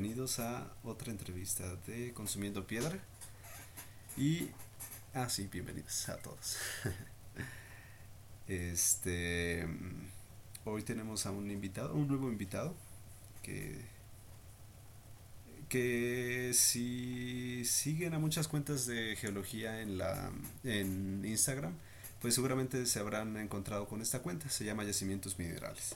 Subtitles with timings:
[0.00, 2.98] Bienvenidos a otra entrevista de Consumiendo Piedra.
[4.16, 4.48] Y.
[5.12, 6.56] Ah, sí, bienvenidos a todos.
[8.48, 9.68] este.
[10.64, 12.74] Hoy tenemos a un invitado, un nuevo invitado.
[13.42, 13.76] Que.
[15.68, 20.32] Que si siguen a muchas cuentas de geología en la.
[20.64, 21.74] en Instagram,
[22.22, 24.48] pues seguramente se habrán encontrado con esta cuenta.
[24.48, 25.94] Se llama Yacimientos Minerales.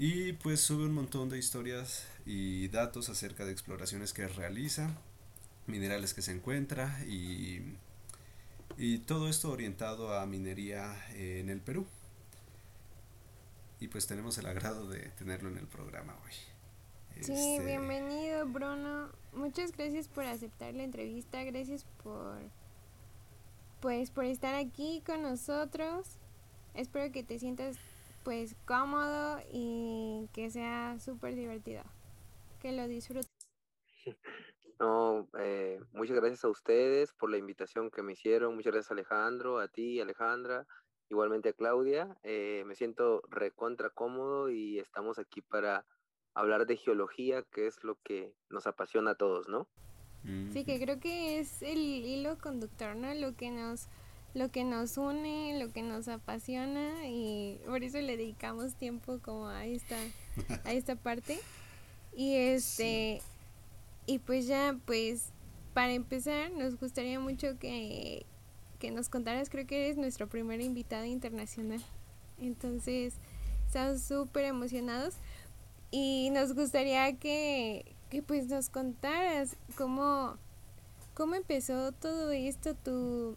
[0.00, 4.96] Y pues sube un montón de historias y datos acerca de exploraciones que realiza,
[5.66, 7.74] minerales que se encuentra y,
[8.76, 11.84] y todo esto orientado a minería en el Perú.
[13.80, 16.32] Y pues tenemos el agrado de tenerlo en el programa hoy.
[17.20, 19.10] Sí, este, bienvenido Bruno.
[19.32, 22.38] Muchas gracias por aceptar la entrevista, gracias por
[23.80, 26.06] pues por estar aquí con nosotros.
[26.74, 27.76] Espero que te sientas
[28.24, 31.82] pues cómodo y que sea súper divertido.
[32.60, 33.28] Que lo disfrutes.
[34.80, 38.54] No, eh, muchas gracias a ustedes por la invitación que me hicieron.
[38.54, 40.68] Muchas gracias Alejandro, a ti, Alejandra,
[41.08, 42.16] igualmente a Claudia.
[42.22, 45.84] Eh, me siento recontra cómodo y estamos aquí para
[46.32, 49.66] hablar de geología, que es lo que nos apasiona a todos, ¿no?
[50.52, 53.12] Sí, que creo que es el hilo conductor, ¿no?
[53.14, 53.88] Lo que nos
[54.38, 59.48] lo que nos une, lo que nos apasiona y por eso le dedicamos tiempo como
[59.48, 59.96] a esta,
[60.64, 61.38] a esta parte.
[62.16, 63.20] Y este,
[64.06, 65.32] y pues ya, pues
[65.74, 68.24] para empezar, nos gustaría mucho que,
[68.78, 71.82] que nos contaras, creo que eres nuestro primer invitado internacional.
[72.40, 73.14] Entonces,
[73.66, 75.14] estamos súper emocionados
[75.90, 80.36] y nos gustaría que, que pues nos contaras cómo,
[81.14, 83.36] cómo empezó todo esto, tu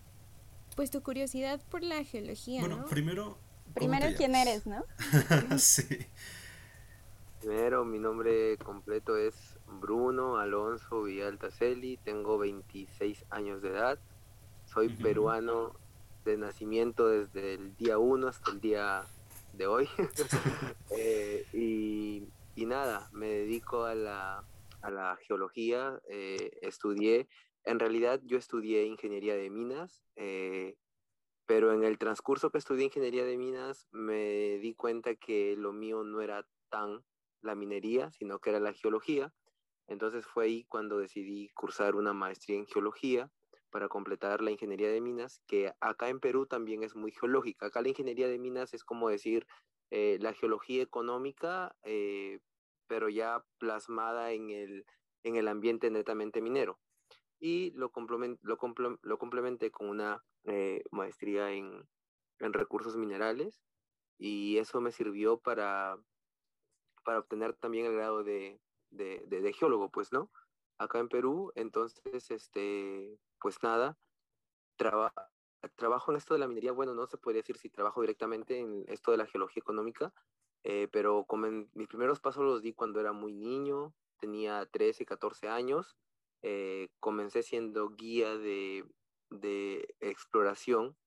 [0.75, 3.37] pues tu curiosidad por la geología, bueno, primero...
[3.73, 4.83] Primero, ¿quién eres, no?
[5.57, 5.87] sí.
[7.39, 9.33] Primero, mi nombre completo es
[9.79, 13.99] Bruno Alonso Villaltaceli, tengo 26 años de edad,
[14.65, 15.73] soy peruano
[16.25, 19.03] de nacimiento desde el día 1 hasta el día
[19.53, 19.89] de hoy.
[20.97, 24.43] Eh, y, y, nada, me dedico a la,
[24.81, 27.29] a la geología, eh, estudié
[27.65, 30.75] en realidad yo estudié ingeniería de minas, eh,
[31.45, 36.03] pero en el transcurso que estudié ingeniería de minas me di cuenta que lo mío
[36.03, 37.03] no era tan
[37.41, 39.33] la minería, sino que era la geología.
[39.87, 43.29] Entonces fue ahí cuando decidí cursar una maestría en geología
[43.69, 47.67] para completar la ingeniería de minas, que acá en Perú también es muy geológica.
[47.67, 49.45] Acá la ingeniería de minas es como decir
[49.91, 52.39] eh, la geología económica, eh,
[52.87, 54.85] pero ya plasmada en el,
[55.23, 56.79] en el ambiente netamente minero
[57.41, 61.87] y lo, lo, lo complementé con una eh, maestría en,
[62.39, 63.59] en, recursos minerales
[64.19, 65.97] y eso me sirvió para,
[67.03, 70.29] para obtener también el grado de, de, geólogo, pues, ¿no?
[70.77, 73.97] Acá en Perú, entonces, este, pues nada,
[75.75, 78.85] trabajo en esto de la minería, bueno, no se podría decir si trabajo directamente en
[78.87, 80.13] esto de la geología económica,
[80.63, 81.25] eh, pero
[81.73, 85.97] mis primeros pasos los di cuando era muy niño, tenía 13, 14 años,
[86.43, 88.85] eh, comencé siendo guía de,
[89.29, 90.97] de, exploración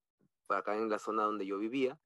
[0.49, 1.99] acá en la zona donde yo vivía,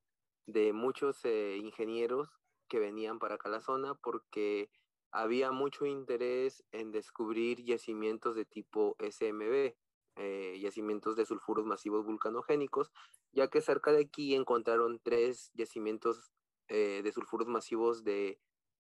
[0.47, 2.29] de muchos eh, ingenieros
[2.67, 4.71] que venían para acá a la zona porque
[5.11, 9.75] había mucho interés en descubrir yacimientos de tipo SMB,
[10.15, 12.91] eh, yacimientos de sulfuros masivos vulcanogénicos,
[13.31, 16.31] ya que cerca de aquí encontraron tres yacimientos
[16.67, 18.39] de sulfuros masivos de,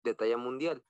[0.06, 0.86] de talla mundial.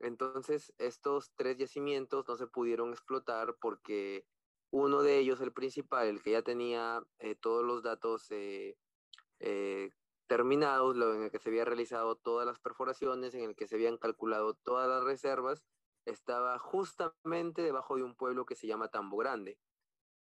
[0.00, 4.24] Entonces, estos tres yacimientos no se pudieron explotar porque
[4.70, 8.76] uno de ellos, el principal, el que ya tenía eh, todos los datos eh,
[9.40, 9.90] eh,
[10.26, 13.96] terminados, en el que se había realizado todas las perforaciones, en el que se habían
[13.96, 15.64] calculado todas las reservas,
[16.04, 19.58] estaba justamente debajo de un pueblo que se llama Tambo Grande.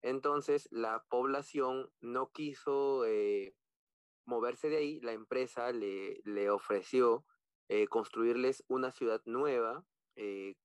[0.02, 3.04] Entonces, la población no quiso
[4.26, 7.26] moverse de ahí, la empresa le ofreció
[7.68, 9.84] eh, construirles una ciudad nueva
[10.16, 10.56] eh,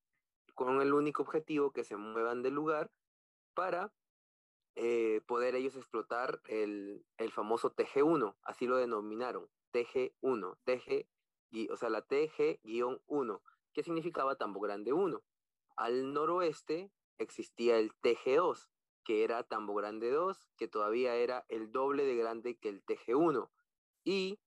[0.55, 2.91] con el único objetivo que se muevan del lugar
[3.55, 3.93] para
[4.77, 11.91] eh, poder ellos explotar el, el, famoso TG1, así lo denominaron, TG1, TG, o sea,
[11.91, 13.41] la TG-1,
[13.73, 15.23] que significaba Tambo Grande 1.
[15.77, 18.69] Al noroeste existía el TG2,
[19.05, 23.51] que era Tambo Grande 2, que todavía era el doble de grande que el TG1.
[24.05, 24.39] Y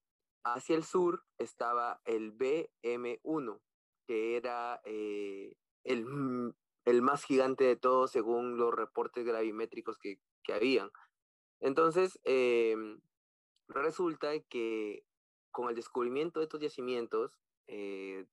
[0.44, 3.60] Hacia el sur estaba el BM1,
[4.06, 6.54] que era eh, el,
[6.84, 10.90] el, más gigante de todos según los reportes gravimétricos que, que habían.
[11.60, 13.00] Entonces, em,
[13.68, 15.04] resulta que
[15.50, 18.26] con el descubrimiento de estos yacimientos eh,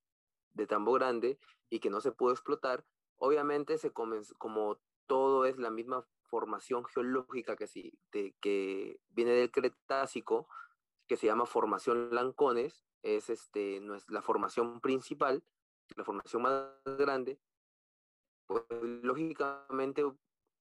[0.54, 1.40] de Tambo Grande,
[1.72, 2.86] y que no se pudo explotar,
[3.18, 9.52] obviamente se comenzó, como todo es la misma formación geológica que, sí, que viene del
[9.52, 10.48] Cretácico,
[11.12, 15.44] que se llama formación Lancones, es, este, no es la formación principal,
[15.98, 17.38] la formación más grande,
[18.48, 20.06] pues lógicamente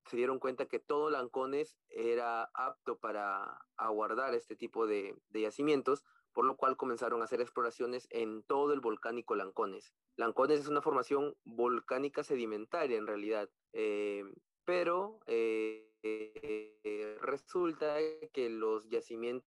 [0.07, 6.45] se dieron cuenta que todo Lancones era apto para aguardar este tipo de, yacimientos, por
[6.45, 9.95] lo cual comenzaron a hacer exploraciones en todo el volcánico Lancones.
[10.17, 14.25] Lancones es una formación volcánica sedimentaria en realidad, eh,
[14.65, 17.99] pero eh, eh, resulta
[18.33, 19.50] que los yacimientos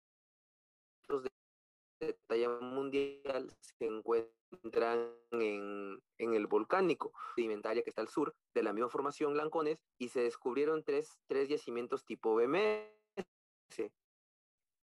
[2.00, 8.72] de talla mundial se encuentran en, el volcánico sedimentaria que está al sur de la
[8.72, 13.90] misma formación Lancones y se descubrieron tres, tres yacimientos tipo BMS.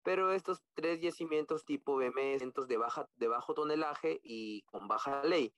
[0.04, 5.54] Pero estos tres yacimientos tipo BMS de, baja, de bajo tonelaje y con baja ley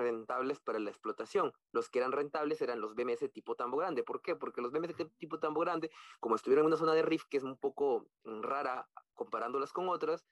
[0.00, 1.52] rentables para la explotación.
[1.72, 4.02] Los que eran rentables eran los BMS tipo tambo grande.
[4.02, 4.34] ¿Por qué?
[4.34, 7.44] Porque los BMS tipo tambo grande, como estuvieron en una zona de rift que es
[7.44, 10.26] un poco rara comparándolas con otras,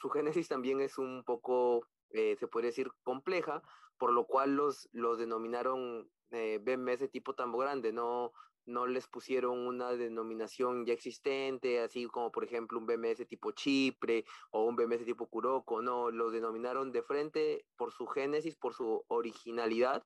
[0.00, 3.62] su, génesis también es un poco, eh, se puede decir, compleja,
[3.98, 8.32] por lo cual los, los denominaron eh, BMS tipo tambo grande, no,
[8.66, 14.24] no les pusieron una denominación ya existente, así como por ejemplo un BMS tipo Chipre
[14.50, 19.04] o un BMS tipo Kuroko, no, lo denominaron de frente por su génesis, por su
[19.08, 20.04] originalidad,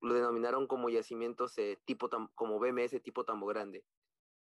[0.00, 3.84] lo denominaron como yacimientos eh, tipo como BMS tipo Tambo Grande.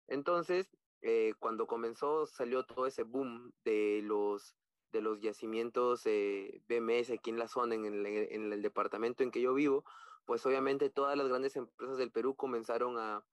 [0.07, 0.69] Entonces,
[1.01, 4.55] eh, cuando comenzó, salió todo ese boom de los,
[4.91, 9.31] de los yacimientos eh, BMS aquí en la zona, en el, en el departamento en
[9.31, 9.83] que yo vivo,
[10.25, 13.25] pues obviamente todas las grandes empresas del Perú comenzaron a,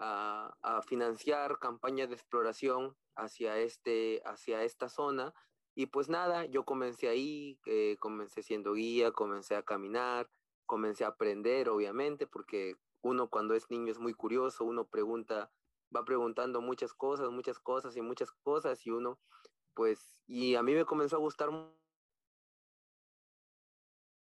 [0.00, 5.34] a, financiar campañas de exploración hacia, este, hacia esta zona.
[5.74, 10.28] Y pues nada, yo comencé ahí, eh, comencé siendo guía, comencé a caminar,
[10.66, 15.50] comencé a aprender, obviamente, porque uno cuando es niño es muy curioso, uno pregunta,
[15.94, 19.18] va preguntando muchas cosas, muchas cosas y muchas cosas, y uno,
[19.74, 21.50] pues, y a mí me comenzó a gustar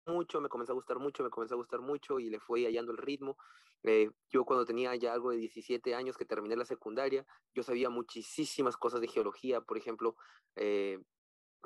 [0.06, 2.92] mucho, me comenzó a gustar mucho, me comenzó a gustar mucho y le fui hallando
[2.92, 3.38] el ritmo.
[3.84, 7.90] Eh, yo cuando tenía ya algo de 17 años que terminé la secundaria, yo sabía
[7.90, 10.16] muchísimas cosas de geología, por ejemplo,
[10.56, 11.00] eh,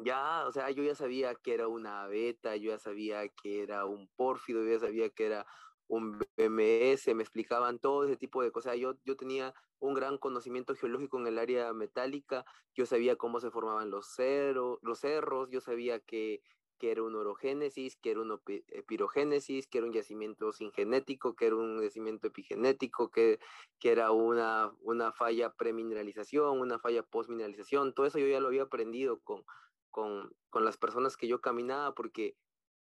[0.04, 3.86] ya, o sea, yo ya sabía que era una beta, yo ya sabía que era
[3.86, 5.46] un pórfido, yo ya sabía que era
[5.88, 8.78] un BMS, me explicaban todo ese tipo de cosas.
[8.78, 12.46] Yo, yo tenía un gran conocimiento geológico en el área metálica,
[12.76, 14.16] yo sabía cómo se formaban los,
[14.82, 16.42] los cerros, yo sabía que
[16.78, 18.42] que era un orogénesis, que era un
[18.88, 23.40] pirogénesis, que era un yacimiento singenético, que era un yacimiento epigenético, que,
[23.80, 27.94] que era una, una falla premineralización, una falla postmineralización.
[27.94, 29.44] Todo eso yo ya lo había aprendido con,
[29.90, 32.38] con, con las personas que yo caminaba, porque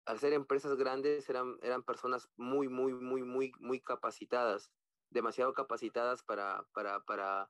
[0.06, 4.70] al ser empresas grandes eran, eran personas muy, muy, muy, muy, muy capacitadas,
[5.10, 7.48] demasiado capacitadas para, para, para,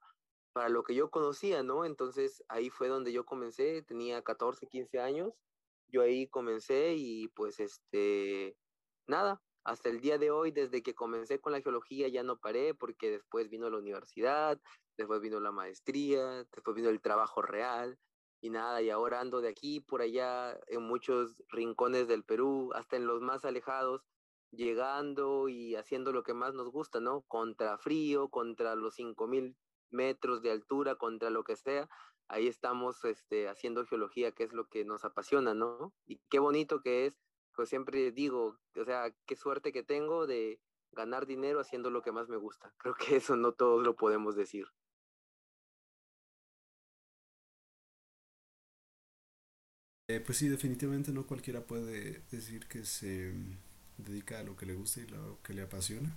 [0.52, 1.84] para lo que yo conocía, ¿no?
[1.84, 5.34] Entonces ahí fue donde yo comencé, tenía 14, 15 años
[5.90, 8.56] yo ahí comencé y pues este,
[9.06, 12.74] nada, hasta el día de hoy, desde que comencé con la geología ya no paré
[12.74, 14.60] porque después vino la universidad,
[14.96, 17.98] después vino la maestría, después vino el trabajo real
[18.40, 22.96] y nada, y ahora ando de aquí por allá en muchos rincones del Perú, hasta
[22.96, 24.02] en los más alejados,
[24.50, 27.22] llegando y haciendo lo que más nos gusta, ¿no?
[27.28, 29.56] Contra frío, contra los 5000
[29.90, 31.88] metros de altura, contra lo que sea,
[32.30, 35.92] ahí estamos este, haciendo geología, que es lo que nos apasiona, ¿no?
[36.06, 37.20] Y qué bonito que es,
[37.54, 40.60] pues siempre digo, o sea, qué suerte que tengo de
[40.92, 42.72] ganar dinero haciendo lo que más me gusta.
[42.78, 44.66] Creo que eso no todos lo podemos decir.
[50.08, 53.32] Eh, pues sí, definitivamente no cualquiera puede decir que se
[53.96, 56.16] dedica a lo que le gusta y lo que le apasiona.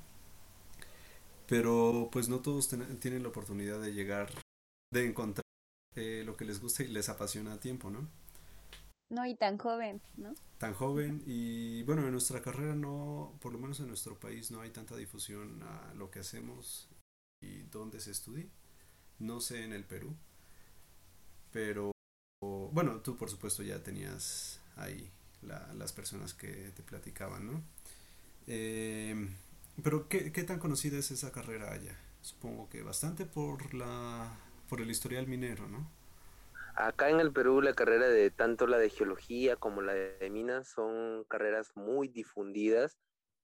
[1.48, 4.32] Pero pues no todos tienen la oportunidad de llegar,
[4.91, 5.42] de encontrar
[5.95, 8.07] eh, lo que les gusta y les apasiona a tiempo, ¿no?
[9.09, 10.33] No, y tan joven, ¿no?
[10.57, 14.62] Tan joven y bueno, en nuestra carrera no, por lo menos en nuestro país no
[14.62, 16.89] hay tanta difusión a lo que hacemos
[17.41, 18.47] y dónde se estudia.
[19.19, 20.15] No sé en el Perú,
[21.51, 21.91] pero
[22.41, 27.62] bueno, tú por supuesto ya tenías ahí las personas que te platicaban, ¿no?
[28.47, 29.29] Eh,
[29.83, 32.00] pero ¿qué, ¿qué tan conocida es esa carrera allá?
[32.21, 34.39] Supongo que bastante por la
[34.70, 35.89] por el historial minero, ¿no?
[36.75, 40.67] Acá en el Perú la carrera de tanto la de geología como la de minas
[40.67, 42.98] son carreras muy difundidas.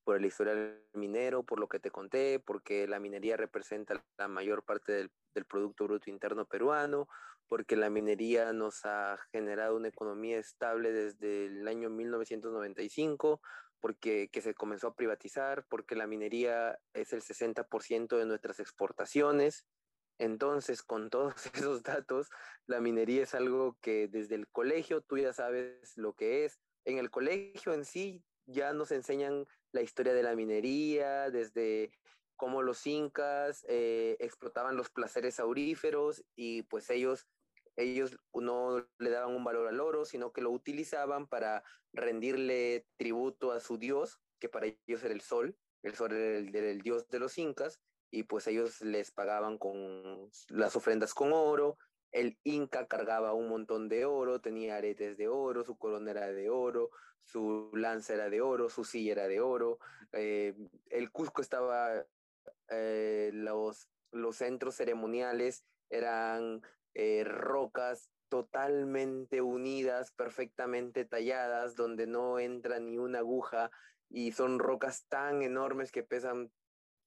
[0.03, 4.63] por el historial minero, por lo que te conté, porque la minería representa la mayor
[4.63, 7.07] parte del, del Producto Bruto Interno peruano,
[7.47, 13.41] porque la minería nos ha generado una economía estable desde el año 1995,
[13.79, 19.65] porque que se comenzó a privatizar, porque la minería es el 60% de nuestras exportaciones.
[20.19, 22.29] Entonces, con todos esos datos,
[22.67, 26.59] la minería es algo que desde el colegio tú ya sabes lo que es.
[26.85, 31.91] En el colegio en sí ya nos enseñan la historia de la minería, desde
[32.35, 37.27] cómo los incas eh, explotaban los placeres auríferos y pues ellos
[37.79, 43.51] ellos no le daban un valor al oro, sino que lo utilizaban para rendirle tributo
[43.51, 47.19] a su dios, que para ellos era el sol, el sol era el, dios de
[47.19, 47.79] los incas,
[48.11, 51.77] y pues ellos les pagaban con las ofrendas con oro,
[52.11, 56.49] el inca cargaba un montón de oro, tenía aretes de oro, su corona era de
[56.49, 56.89] oro,
[57.23, 59.79] su lanza era de oro, su silla era de oro,
[60.13, 60.55] eh,
[60.89, 62.03] el Cusco estaba,
[62.69, 66.61] eh, los, los centros ceremoniales eran
[66.95, 73.71] eh, rocas totalmente unidas, perfectamente talladas, donde no entra ni una aguja
[74.09, 76.51] y son rocas tan enormes que pesan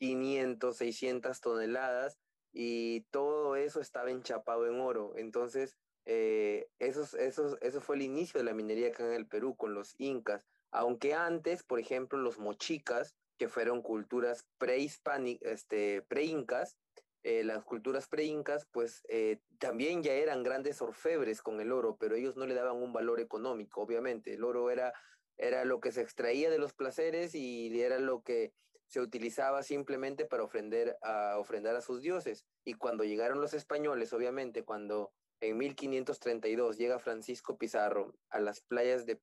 [0.02, 2.18] 500, 600 toneladas
[2.52, 5.12] y todo eso estaba enchapado en oro.
[5.16, 9.74] Entonces, eh, eso, eso fue el inicio de la minería acá en el Perú con
[9.74, 16.76] los incas, aunque antes, por ejemplo, los mochicas, que fueron culturas prehispánicas, este, pre-incas,
[17.22, 22.16] eh, las culturas pre-incas, pues eh, también ya eran grandes orfebres con el oro, pero
[22.16, 24.34] ellos no le daban un valor económico, obviamente.
[24.34, 24.92] El oro era,
[25.36, 28.52] era lo que se extraía de los placeres y era lo que
[28.92, 32.44] se utilizaba simplemente para ofrender a, ofrendar a sus dioses.
[32.62, 39.06] Y cuando llegaron los españoles, obviamente, cuando en 1532 llega Francisco Pizarro a las playas
[39.06, 39.18] de,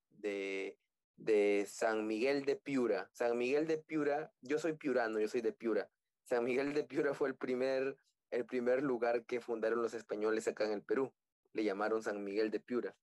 [1.17, 3.11] de, San Miguel de Piura.
[3.13, 5.87] San Miguel de Piura, yo soy piurano, yo soy de Piura
[6.23, 7.95] San Miguel de Piura fue el primer,
[8.31, 11.13] el primer lugar que fundaron los españoles acá en el Perú.
[11.53, 12.95] Le llamaron San Miguel de Piura.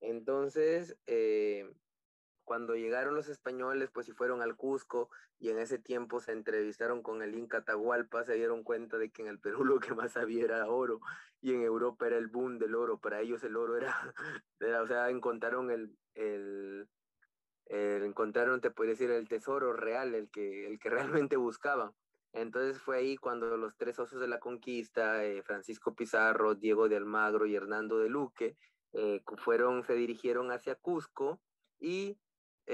[0.00, 1.68] Entonces, eh,
[2.44, 7.02] cuando llegaron los españoles, pues si fueron al Cusco y en ese tiempo se entrevistaron
[7.02, 10.16] con el Inca Atahualpa, se dieron cuenta de que en el Perú lo que más
[10.16, 11.00] había era oro
[11.40, 12.98] y en Europa era el boom del oro.
[12.98, 14.14] Para ellos el oro era,
[14.82, 16.88] o sea, encontraron el, el,
[17.68, 20.90] encontraron, te puedo decir, el tesoro real, el que, el que
[21.24, 21.92] realmente buscaban.
[22.34, 26.96] Entonces fue ahí cuando los tres socios de la conquista, eh, Francisco Pizarro, Diego de
[26.96, 28.56] Almagro y Hernando de Luque,
[28.94, 31.40] eh, fueron, se dirigieron hacia Cusco
[31.78, 32.18] y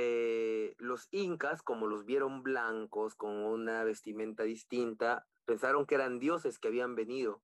[0.01, 6.61] eh, los incas, como los vieron blancos, con una vestimenta distinta, pensaron que eran dioses
[6.61, 7.43] que habían venido.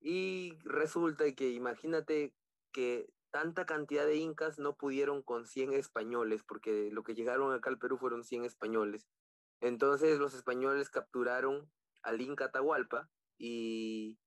[0.00, 2.34] Y resulta que imagínate
[2.72, 7.70] que tanta cantidad de incas no pudieron con 100 españoles, porque lo que llegaron acá
[7.70, 9.08] al Perú fueron 100 españoles.
[9.62, 11.70] Entonces los españoles capturaron
[12.02, 13.08] al Inca Atahualpa
[13.38, 14.18] y,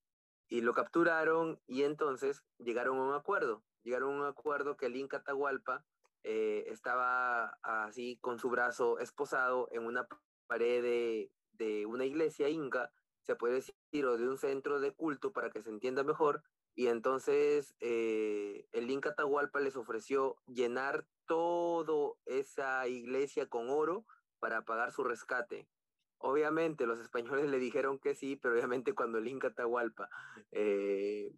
[0.49, 3.63] lo capturaron y entonces llegaron a un acuerdo.
[3.83, 5.85] Llegaron a un acuerdo que el Inca Atahualpa
[6.29, 10.05] eh, estaba así con su brazo esposado en una
[10.45, 12.91] pared de, una iglesia inca,
[13.21, 16.43] se puede decir, o de un centro de culto para que se entienda mejor.
[16.75, 24.05] Y entonces eh, el Inca Atahualpa les ofreció llenar toda esa iglesia con oro
[24.39, 25.69] para pagar su rescate.
[26.17, 30.09] Obviamente los españoles le dijeron que sí, pero obviamente cuando el Inca Tahualpa
[30.51, 31.31] eh,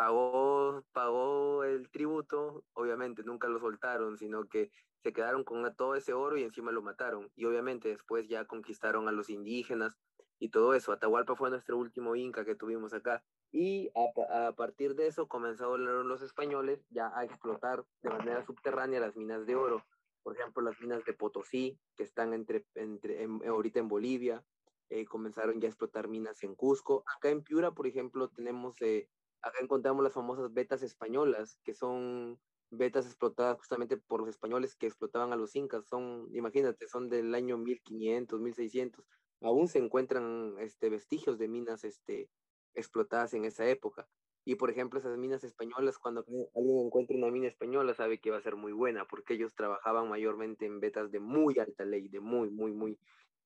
[0.00, 4.70] pagó, pagó el tributo, obviamente nunca lo soltaron, sino que
[5.02, 7.30] se quedaron con todo ese oro y encima lo mataron.
[7.36, 9.98] Y obviamente después ya conquistaron a los indígenas
[10.38, 10.92] y todo eso.
[10.92, 13.22] Atahualpa fue nuestro último Inca que tuvimos acá.
[13.52, 19.16] Y a, partir de eso comenzaron los españoles ya a explotar de manera subterránea las
[19.16, 19.84] minas de oro
[20.22, 24.44] por ejemplo, las minas de Potosí, que están entre, entre, ahorita en Bolivia,
[24.90, 27.04] eh, comenzaron ya a explotar minas en Cusco.
[27.16, 29.08] Acá en Piura, por ejemplo, tenemos, eh,
[29.42, 32.38] acá encontramos las famosas vetas españolas, que son
[32.70, 35.86] vetas explotadas justamente por los españoles que explotaban a los incas.
[35.88, 39.04] Son, imagínate, son del año 1500, 1600.
[39.42, 42.30] Aún se encuentran este, vestigios de minas este,
[42.74, 44.08] explotadas en esa época.
[44.44, 48.38] Y por ejemplo, esas minas españolas, cuando alguien encuentra una mina española, sabe que va
[48.38, 52.20] a ser muy buena, porque ellos trabajaban mayormente en vetas de muy alta ley, de
[52.20, 52.98] muy, muy, muy,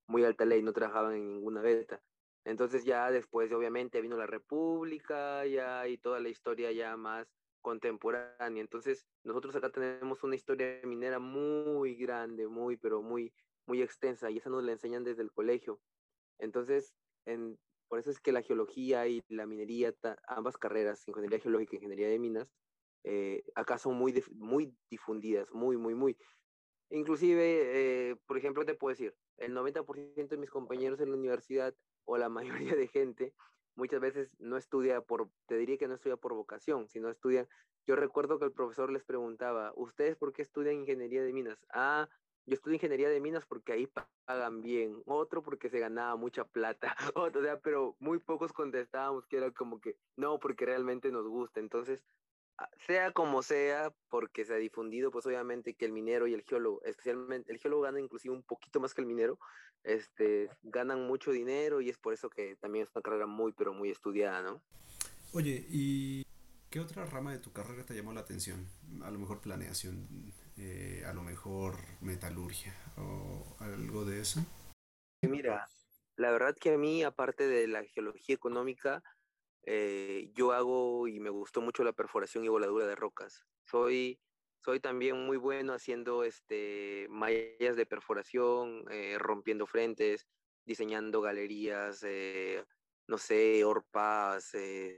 [0.07, 2.01] muy alta ley, no trabajaban en ninguna beta.
[2.45, 7.27] Entonces ya después, obviamente, vino la República ya y toda la historia ya más
[7.63, 8.61] contemporánea.
[8.61, 13.33] Entonces, nosotros acá tenemos una historia minera muy grande, muy, pero muy,
[13.67, 15.81] muy extensa, y esa nos la enseñan desde el colegio.
[16.39, 17.59] Entonces, en,
[17.89, 19.95] por eso es que la geología y la minería,
[20.29, 22.53] ambas carreras, ingeniería geológica y ingeniería de minas,
[23.05, 26.19] eh, acá son muy, muy difundidas, muy, muy, muy.
[26.91, 31.75] Inclusive, eh, por ejemplo, te puedo decir, el 90% de mis compañeros en la universidad
[32.05, 33.35] o la mayoría de gente
[33.77, 37.49] muchas veces no estudia por, te diría que no estudia por vocación, sino estudia,
[37.87, 41.59] yo recuerdo que el profesor les preguntaba, ¿ustedes por qué estudian ingeniería de minas?
[41.71, 42.09] Ah,
[42.47, 43.89] yo estudio ingeniería de minas porque ahí
[44.27, 49.27] pagan bien, otro porque se ganaba mucha plata, otro, o sea, pero muy pocos contestábamos
[49.27, 51.61] que era como que no, porque realmente nos gusta.
[51.61, 52.05] Entonces,
[52.87, 56.83] sea como sea, porque se ha difundido, pues obviamente que el minero y el geólogo,
[56.85, 59.39] especialmente el geólogo gana inclusive un poquito más que el minero,
[59.83, 63.75] este, ganan mucho dinero y es por eso que también es una carrera muy, pero
[63.75, 64.63] muy estudiada, ¿no?
[65.33, 66.25] Oye, ¿y
[66.71, 68.67] qué otra rama de tu carrera te llamó la atención?
[69.03, 74.41] A lo mejor planeación eh, a lo mejor metalurgia o algo de eso?
[75.23, 75.67] Mira,
[76.17, 79.03] la verdad que a mí, aparte de la geología económica,
[79.67, 83.45] eh, yo hago y me gustó mucho la perforación y voladura de rocas.
[83.65, 84.21] Soy,
[84.61, 90.27] soy también muy bueno haciendo este, mallas de perforación, eh, rompiendo frentes,
[90.65, 92.05] diseñando galerías,
[93.07, 94.53] no sé, orpas,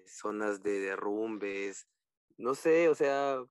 [0.06, 1.88] zonas de derrumbes,
[2.38, 3.42] no sé, o sea,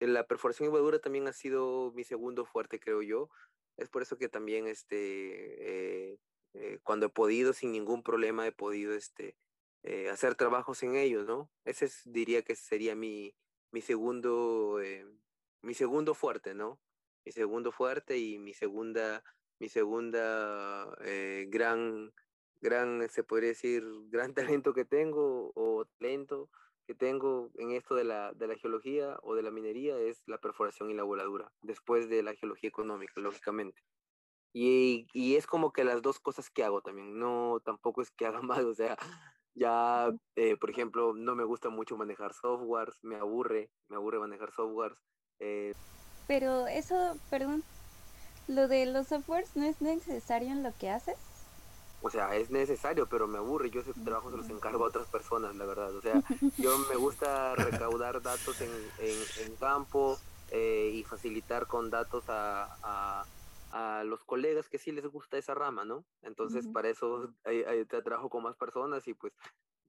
[0.00, 3.30] la perforación y voladura también ha sido mi segundo fuerte, creo yo.
[3.76, 6.18] Es por eso que también, este, eh,
[6.54, 9.36] eh, cuando he podido, sin ningún problema, he podido este,
[9.84, 11.50] eh, hacer trabajos en ellos, ¿no?
[11.64, 13.34] Ese diría que sería mi,
[13.70, 14.80] mi, segundo,
[15.62, 16.80] mi segundo fuerte, ¿no?
[17.24, 19.22] Mi segundo fuerte y mi segunda,
[19.60, 20.94] mi segunda
[21.46, 22.12] gran,
[22.60, 26.50] gran, se podría decir, gran talento que tengo o talento
[26.86, 30.38] que tengo en esto de la, de la geología o de la minería es la
[30.38, 33.82] perforación y la voladura, después de la geología económica, lógicamente.
[34.52, 38.26] Y, y, es como que las dos cosas que hago también, no tampoco es que
[38.26, 38.96] haga mal, o sea,
[39.54, 44.52] ya, eh, por ejemplo, no me gusta mucho manejar softwares, me aburre, me aburre manejar
[44.52, 44.98] softwares.
[45.40, 45.72] Eh.
[46.26, 47.62] Pero eso, perdón,
[48.48, 51.16] lo de los softwares no es necesario en lo que haces
[52.04, 53.70] o sea, es necesario, pero me aburre.
[53.70, 55.96] Yo ese trabajo se los encargo a otras personas, la verdad.
[55.96, 56.22] O sea,
[56.58, 60.18] yo me gusta recaudar datos en, en, campo
[60.50, 63.24] eh, y facilitar con datos a, a,
[64.04, 66.04] los colegas que sí les gusta esa rama, ¿no?
[66.22, 69.32] Entonces, para eso te trabajo con más personas y pues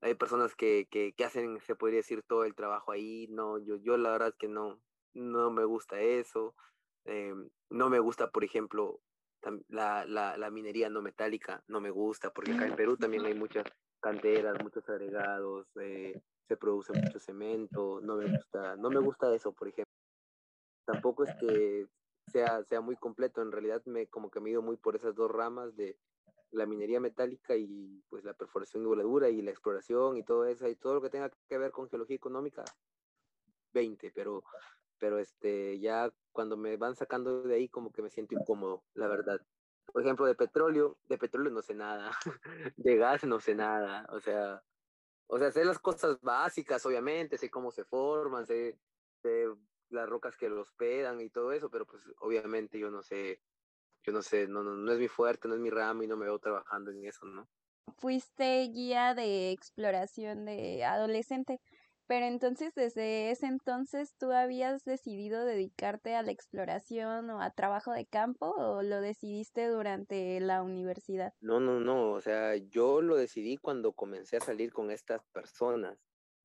[0.01, 3.27] hay personas que, que, que, hacen, se podría decir, todo el trabajo ahí.
[3.29, 4.79] No, yo, yo la verdad es que no,
[5.13, 6.55] no me gusta eso.
[7.05, 9.01] Em, no me gusta, por ejemplo,
[9.67, 13.35] la, la, la, minería no metálica no me gusta, porque acá en Perú también hay
[13.35, 13.65] muchas
[14.01, 19.51] canteras, muchos agregados, eh, se produce mucho cemento, no me gusta, no me gusta eso,
[19.53, 19.91] por ejemplo.
[20.85, 21.87] Tampoco es que
[22.31, 25.15] sea, sea muy completo, en realidad me como que me he ido muy por esas
[25.15, 25.97] dos ramas de
[26.51, 30.67] la minería metálica y pues la perforación y voladura y la exploración y todo eso,
[30.67, 32.63] y todo lo que tenga que ver con geología económica,
[33.73, 34.43] 20, pero
[34.97, 39.07] pero este, ya cuando me van sacando de ahí como que me siento incómodo, la
[39.07, 39.41] verdad.
[39.91, 42.11] Por ejemplo, de petróleo, de petróleo no sé nada,
[42.77, 44.63] de gas no sé nada, o sea,
[45.27, 48.77] o sea, sé las cosas básicas, obviamente, sé cómo se forman, sé,
[49.95, 53.41] las rocas que los hospedan y todo eso, pero pues obviamente yo no sé,
[54.03, 56.17] yo no sé, no, no, no es mi fuerte, no es mi ramo y no
[56.17, 57.47] me veo trabajando en eso, ¿no?
[57.97, 61.59] Fuiste guía de exploración de adolescente.
[62.07, 67.93] Pero entonces, desde ese entonces, ¿tú habías decidido dedicarte a la exploración o a trabajo
[67.93, 71.33] de campo o lo decidiste durante la universidad?
[71.39, 75.97] No, no, no, o sea, yo lo decidí cuando comencé a salir con estas personas.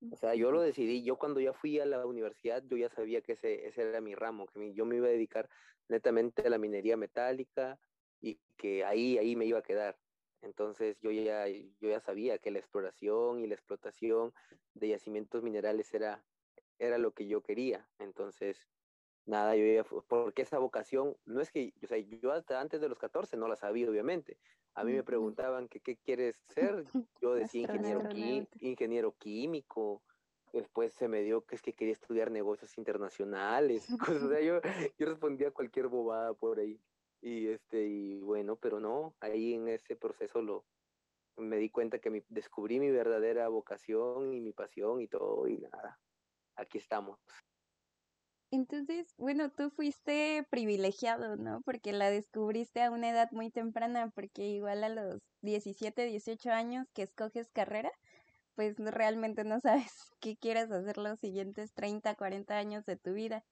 [0.09, 3.21] O sea, yo lo decidí, yo cuando ya fui a la universidad, yo ya sabía
[3.21, 5.47] que ese, ese era mi ramo, que yo me iba a dedicar
[5.89, 7.79] netamente a la minería metálica
[8.19, 9.99] y que ahí, ahí me iba a quedar.
[10.41, 14.33] Entonces yo ya, yo ya sabía que la exploración y la explotación
[14.73, 16.25] de yacimientos minerales era,
[16.79, 17.87] era lo que yo quería.
[17.99, 18.67] Entonces,
[19.25, 22.89] nada, yo ya, porque esa vocación, no es que, o sea, yo hasta antes de
[22.89, 24.37] los 14 no la sabía, obviamente.
[24.73, 26.85] A mí me preguntaban que qué quieres ser.
[27.21, 28.03] Yo decía ingeniero,
[28.61, 30.01] ingeniero químico.
[30.53, 33.87] Después se me dio que es que quería estudiar negocios internacionales.
[34.25, 34.61] o sea, yo,
[34.97, 36.79] yo respondía cualquier bobada por ahí.
[37.21, 40.65] Y este, y bueno, pero no, ahí en ese proceso lo
[41.37, 45.57] me di cuenta que mi, descubrí mi verdadera vocación y mi pasión y todo, y
[45.57, 45.99] nada,
[46.55, 47.19] aquí estamos.
[48.51, 51.61] Entonces, bueno, tú fuiste privilegiado, ¿no?
[51.63, 56.85] Porque la descubriste a una edad muy temprana, porque igual a los 17, 18 años
[56.93, 57.91] que escoges carrera,
[58.55, 63.43] pues realmente no sabes qué quieres hacer los siguientes 30, 40 años de tu vida.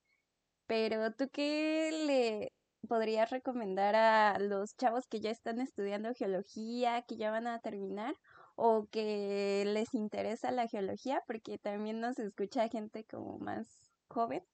[0.66, 2.52] Pero tú qué le
[2.88, 8.14] podrías recomendar a los chavos que ya están estudiando geología, que ya van a terminar
[8.56, 11.22] o que les interesa la geología?
[11.26, 13.66] Porque también nos escucha gente como más
[14.08, 14.44] joven.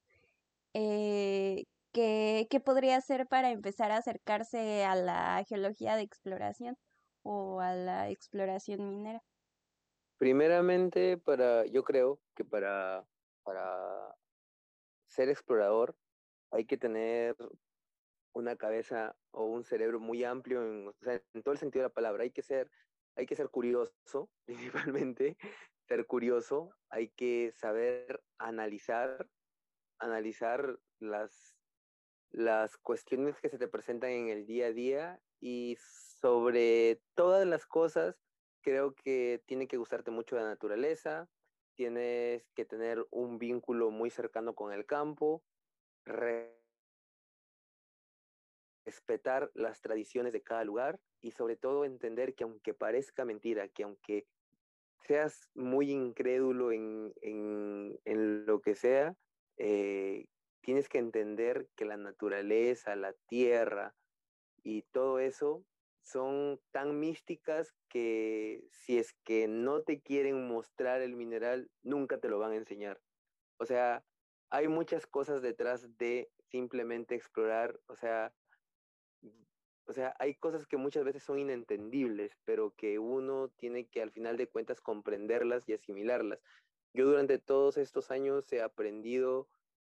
[0.79, 6.77] Eh, ¿qué, ¿qué podría hacer para empezar a acercarse a la geología de exploración
[7.23, 9.23] o a la exploración minera?
[10.19, 13.07] Primeramente, para, yo creo que para,
[13.43, 14.15] para
[15.09, 15.97] ser explorador
[16.51, 17.37] hay que tener
[18.35, 20.93] una cabeza o un cerebro muy amplio en,
[21.33, 22.25] en todo el sentido de la palabra.
[22.25, 22.71] Hay que ser,
[23.17, 25.39] hay que ser curioso, principalmente,
[25.89, 26.71] ser curioso.
[26.91, 29.27] Hay que saber analizar,
[29.99, 31.57] analizar las,
[32.31, 37.67] las cuestiones que se te presentan en el día a día y sobre todas las
[37.67, 38.17] cosas
[38.63, 41.29] creo que tiene que gustarte mucho la naturaleza,
[41.75, 45.45] tienes que tener un vínculo muy cercano con el campo,
[48.85, 53.85] respetar las tradiciones de cada lugar y sobre todo entender que aunque parezca mentira, que
[53.85, 54.27] aunque
[55.07, 59.15] seas muy incrédulo en, en, lo que sea,
[59.57, 60.27] eh,
[60.61, 63.95] tienes que entender que la naturaleza, la tierra
[64.63, 65.65] y todo eso
[66.03, 72.29] son tan místicas que si es que no te quieren mostrar el mineral, nunca te
[72.29, 73.01] lo van a enseñar.
[73.59, 74.05] O sea,
[74.51, 78.33] hay muchas cosas detrás de simplemente explorar, o sea,
[79.89, 84.11] o sea, hay cosas que muchas veces son inentendibles, pero que uno tiene que al
[84.11, 86.41] final de cuentas comprenderlas y asimilarlas.
[86.97, 89.51] Yo durante todos estos años he aprendido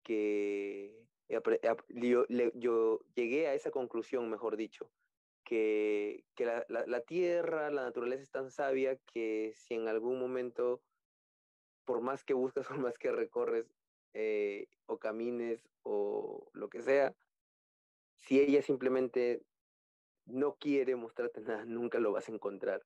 [0.03, 4.91] que yo, llegué a esa conclusión, mejor dicho,
[5.45, 6.25] que,
[6.67, 10.83] la, tierra, la naturaleza es tan sabia que si en algún momento,
[11.85, 13.73] por más que buscas, por más que recorres
[14.15, 17.15] eh, o camines o lo que sea,
[18.17, 19.45] si ella simplemente
[20.27, 22.83] no quiere mostrarte nada, nunca lo vas a encontrar.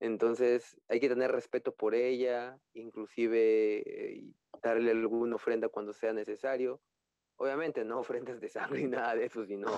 [0.00, 4.24] Entonces hay que tener respeto por ella, inclusive eh,
[4.62, 6.80] darle alguna ofrenda cuando sea necesario,
[7.36, 9.68] obviamente no ofrendas de sangre y nada de eso, sino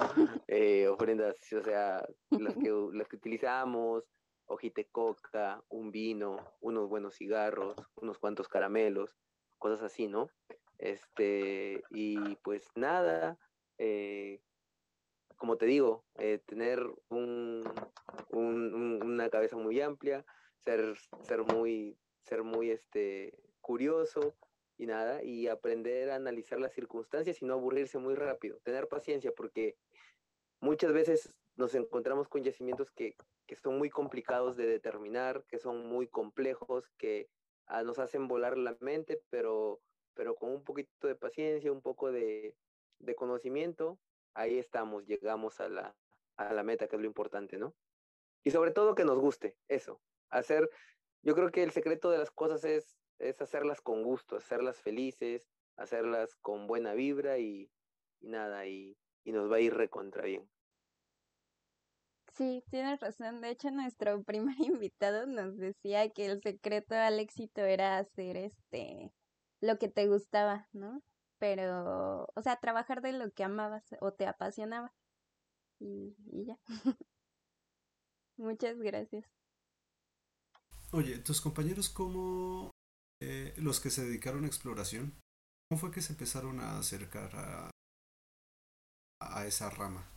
[0.47, 4.05] eh, ofrendas, o sea, las que, las que utilizamos,
[4.47, 9.17] hojite coca, un vino, unos buenos cigarros, unos cuantos caramelos,
[9.59, 10.31] cosas así, ¿no?
[10.79, 13.39] Este, y pues nada,
[13.79, 14.41] eh,
[15.43, 17.65] como te digo, eh, tener un,
[18.31, 20.25] una cabeza muy amplia,
[20.61, 24.37] ser, ser muy, ser muy este, curioso,
[24.79, 29.33] y nada, y aprender a analizar las circunstancias y no aburrirse muy rápido, tener paciencia,
[29.37, 29.75] porque
[30.61, 33.17] muchas veces nos encontramos con yacimientos que,
[33.49, 37.29] que son muy complicados de determinar, que son muy complejos, que
[37.67, 39.81] ah, nos hacen volar la mente, pero,
[40.15, 42.55] pero con un poquito de paciencia, un poco de
[43.17, 43.99] conocimiento,
[44.35, 45.97] ahí estamos, llegamos a la,
[46.37, 47.75] a la meta, que es lo importante, ¿no?
[48.45, 50.69] Y sobre todo que nos guste, eso, hacer,
[51.23, 55.49] yo creo que el secreto de las cosas es es hacerlas con gusto, hacerlas felices,
[55.77, 57.71] hacerlas con buena vibra y,
[58.21, 60.51] nada, y, y nos va a ir recontra bien.
[62.35, 63.41] Sí, tienes razón.
[63.41, 69.13] De hecho, nuestro primer invitado nos decía que el secreto al éxito era hacer este
[69.61, 71.01] lo que te gustaba, ¿no?
[71.43, 74.95] Pero, o sea, trabajar de lo que amabas o te apasionaba.
[75.81, 76.57] Y, y ya.
[78.37, 79.25] Muchas gracias.
[80.93, 82.71] Oye, ¿tus compañeros cómo
[83.21, 85.19] eh, los que se dedicaron a exploración,
[85.69, 87.71] ¿cómo fue que se empezaron a acercar a,
[89.19, 90.09] a esa rama?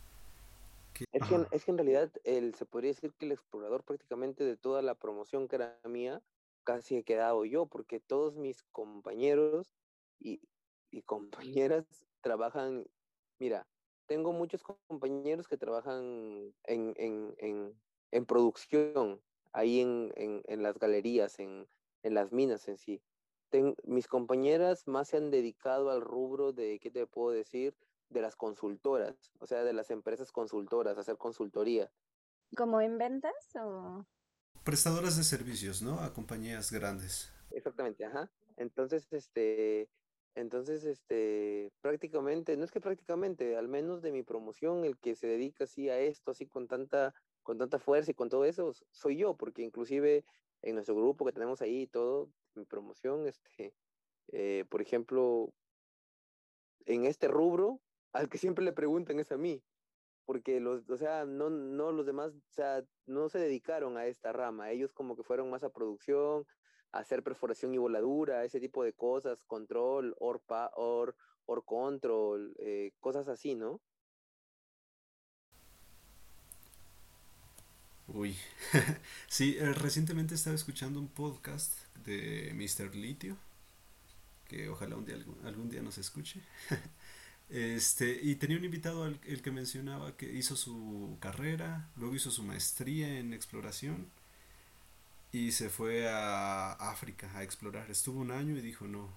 [1.10, 4.56] Es, que, es que, en realidad el, se podría decir que el explorador prácticamente de
[4.56, 6.22] toda la promoción que era mía,
[6.62, 9.74] casi he quedado yo, porque todos mis compañeros
[10.20, 10.40] y,
[10.96, 11.84] y compañeras
[12.22, 12.86] trabajan,
[13.38, 13.66] mira,
[14.06, 17.80] tengo muchos compañeros que trabajan en, en, en,
[18.12, 19.20] en producción,
[19.52, 21.68] ahí en, en, las galerías, en,
[22.02, 23.02] en las minas en sí.
[23.84, 27.76] mis compañeras más se han dedicado al rubro de, ¿qué te puedo decir?
[28.08, 31.90] De las consultoras, o sea, de las empresas consultoras, hacer consultoría.
[32.56, 34.06] ¿Como en ventas o...?
[34.62, 36.00] Prestadoras de servicios, ¿no?
[36.00, 37.32] A compañías grandes.
[37.50, 38.30] Exactamente, ajá.
[38.56, 39.88] Entonces, este,
[40.36, 45.26] entonces, este, prácticamente, no es que prácticamente, al menos de mi promoción, el que se
[45.26, 49.16] dedica así a esto, así con tanta, con tanta fuerza y con todo eso, soy
[49.16, 50.26] yo, porque inclusive
[50.60, 53.74] en nuestro grupo que tenemos ahí y todo, mi promoción, este,
[54.28, 55.54] eh, por ejemplo,
[56.84, 57.80] en este rubro,
[58.12, 59.64] al que siempre le preguntan es a mí,
[60.26, 62.34] porque los, o sea, no, no los demás,
[63.06, 66.46] no se dedicaron a esta rama, ellos como que fueron más a producción,
[66.98, 70.42] hacer perforación y voladura, ese tipo de cosas, control, or,
[70.74, 71.14] or,
[71.46, 73.80] or control, eh, cosas así, ¿no?
[78.08, 78.36] Uy,
[79.28, 81.72] sí, eh, recientemente estaba escuchando un podcast
[82.04, 82.94] de Mr.
[82.94, 83.36] Litio,
[84.46, 86.42] que ojalá un día, algún, día nos escuche,
[87.48, 92.42] Este, y tenía un invitado el que mencionaba que hizo su carrera, luego hizo su
[92.42, 94.10] maestría en exploración
[95.36, 97.90] y se fue a África a explorar.
[97.90, 99.12] Estuvo un año y dijo no.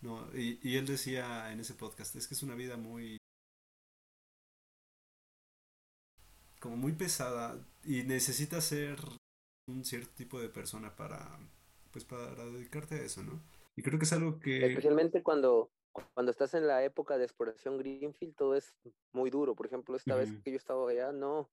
[0.00, 3.18] No, y, y él decía en ese podcast, es que es una vida muy
[6.58, 8.98] como muy pesada y necesitas ser
[9.68, 11.38] un cierto tipo de persona para
[11.92, 13.38] pues para dedicarte a eso, ¿no?
[13.76, 15.70] Y creo que es algo que especialmente cuando
[16.14, 18.74] cuando estás en la época de exploración Greenfield todo es
[19.12, 19.54] muy duro.
[19.54, 21.50] Por ejemplo, esta vez que yo estaba allá, no,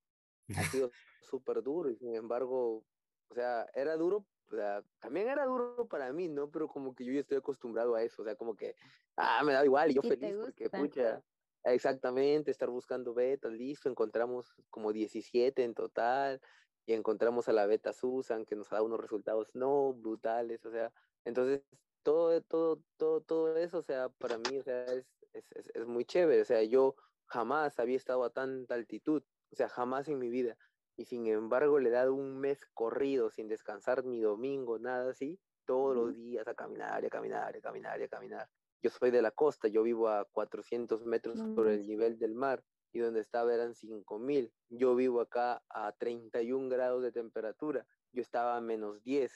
[0.55, 2.85] ha sido súper duro y sin embargo,
[3.29, 6.49] o sea, era duro, o sea, también era duro para mí, ¿no?
[6.49, 8.75] Pero como que yo ya estoy acostumbrado a eso, o sea, como que,
[9.15, 11.23] ah, me da igual, y yo feliz porque, pucha,
[11.63, 16.41] exactamente, estar buscando betas, listo, encontramos como 17 en total,
[16.85, 20.91] y encontramos a la beta Susan, que nos da unos resultados no brutales, o sea,
[21.23, 21.61] entonces
[22.01, 26.05] todo, todo, todo, todo eso, o sea, para mí, o sea, es, es, es muy
[26.05, 26.95] chévere, o sea, yo
[27.27, 30.57] jamás había estado a tanta altitud, o sea, jamás en mi vida
[30.99, 35.39] y sin embargo le he dado un mes corrido sin descansar ni domingo, nada así,
[35.65, 38.49] todos los días a caminar y a caminar y a caminar y a caminar.
[38.83, 42.65] Yo soy de la costa, yo vivo a 400 metros sobre el nivel del mar
[42.91, 44.51] y donde estaba eran 5000.
[44.67, 49.31] Yo vivo acá a 31 grados de temperatura, yo estaba a menos 10.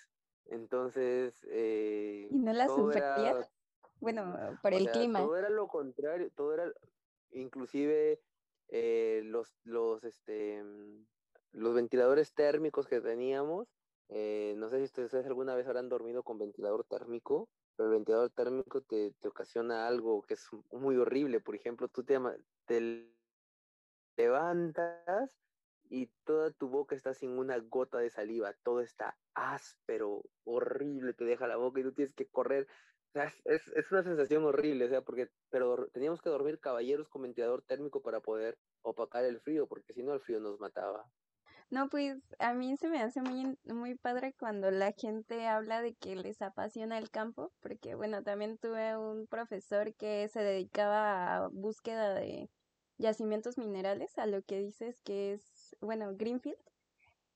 [0.47, 1.47] Entonces...
[1.49, 3.49] Eh, ¿Y no las sufrías?
[4.01, 5.19] Bueno, por el clima.
[5.19, 6.69] Todo era lo contrario, todo era,
[7.31, 8.19] inclusive
[8.67, 10.61] eh, los, los, este,
[11.53, 13.67] los ventiladores térmicos que teníamos,
[14.09, 18.29] eh, no sé si ustedes alguna vez habrán dormido con ventilador térmico, pero el ventilador
[18.31, 21.39] térmico te, te ocasiona algo que es muy horrible.
[21.39, 22.19] Por ejemplo, tú te,
[22.65, 23.09] te
[24.17, 25.31] levantas
[25.89, 31.25] y toda tu boca está sin una gota de saliva, todo está áspero, horrible, te
[31.25, 32.67] deja la boca y tú tienes que correr.
[33.45, 37.61] Es, es, una sensación horrible, o sea, porque, pero teníamos que dormir caballeros con ventilador
[37.61, 41.07] térmico para poder opacar el frío, porque si no el frío nos mataba.
[41.73, 45.95] No, pues a mí se me hace muy, muy padre cuando la gente habla de
[45.95, 51.47] que les apasiona el campo, porque bueno, también tuve un profesor que se dedicaba a
[51.47, 52.51] búsqueda de
[52.99, 56.59] yacimientos minerales, a lo que dices que es, bueno, Greenfield,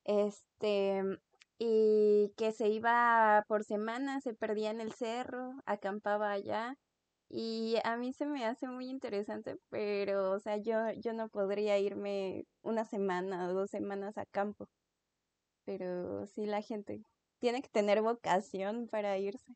[0.03, 1.01] este,
[1.57, 6.77] y que se iba por semana, se perdía en el cerro, acampaba allá,
[7.29, 11.77] y a mí se me hace muy interesante, pero, o sea, yo, yo no podría
[11.79, 14.69] irme una semana o dos semanas a campo.
[15.65, 17.01] Pero sí, la gente
[17.39, 19.53] tiene que tener vocación para irse.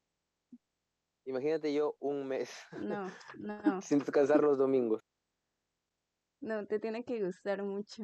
[1.25, 2.51] Imagínate yo un mes.
[2.81, 3.05] No,
[3.39, 3.81] no.
[3.81, 5.01] sin descansar los domingos.
[6.41, 8.03] No, te tiene que gustar mucho.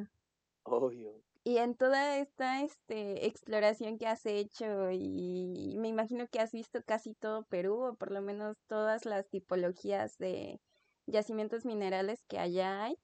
[0.64, 1.22] Obvio.
[1.48, 6.82] Y en toda esta este, exploración que has hecho, y me imagino que has visto
[6.84, 10.60] casi todo Perú, o por lo menos todas las tipologías de
[11.06, 12.98] yacimientos minerales que allá hay,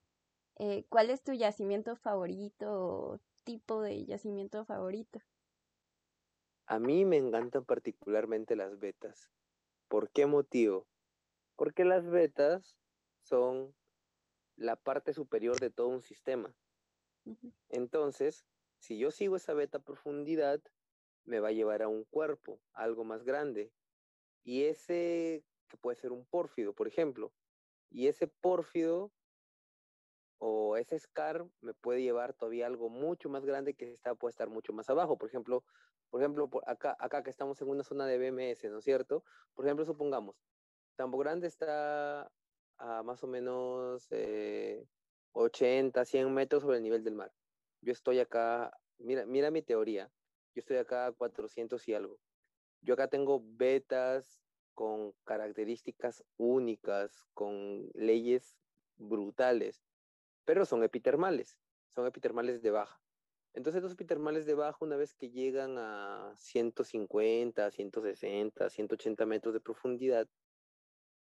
[0.59, 5.21] eh, ¿cuál es tu yacimiento favorito o tipo de yacimiento favorito?
[6.67, 9.31] A mí me encantan particularmente las vetas.
[9.89, 10.87] ¿Por qué motivo?
[11.57, 12.77] Porque las vetas
[13.23, 13.75] son
[14.57, 16.55] la parte superior de todo un sistema.
[17.69, 18.45] Entonces,
[18.79, 20.61] si yo sigo esa beta profundidad,
[21.25, 23.73] me va a llevar a un cuerpo, algo más grande.
[24.45, 27.33] Y ese, que puede ser un pórfido, por ejemplo,
[27.91, 29.11] y ese pórfido
[30.39, 34.51] o ese scar me puede llevar todavía algo mucho más grande que está, puede estar
[34.51, 35.17] mucho más abajo.
[35.17, 35.65] Por ejemplo,
[36.11, 39.25] por ejemplo, acá, acá que estamos en una zona de BMS, ¿no es cierto?
[39.55, 40.37] Por ejemplo, supongamos,
[40.97, 42.31] Tambo Grande está
[42.79, 44.87] a más o menos eh,
[45.35, 47.33] 80, 100 metros sobre el nivel del mar.
[47.83, 50.11] Yo estoy acá, mira, mira mi teoría,
[50.55, 52.19] yo estoy acá a 400 y algo.
[52.81, 54.43] Yo acá tengo betas
[54.75, 58.57] con características únicas, con leyes
[58.97, 59.85] brutales,
[60.45, 63.01] pero son epitermales, son epitermales de baja.
[63.55, 69.61] Entonces los epitermales de baja, una vez que llegan a 150, 160, 180 metros de
[69.61, 70.29] profundidad,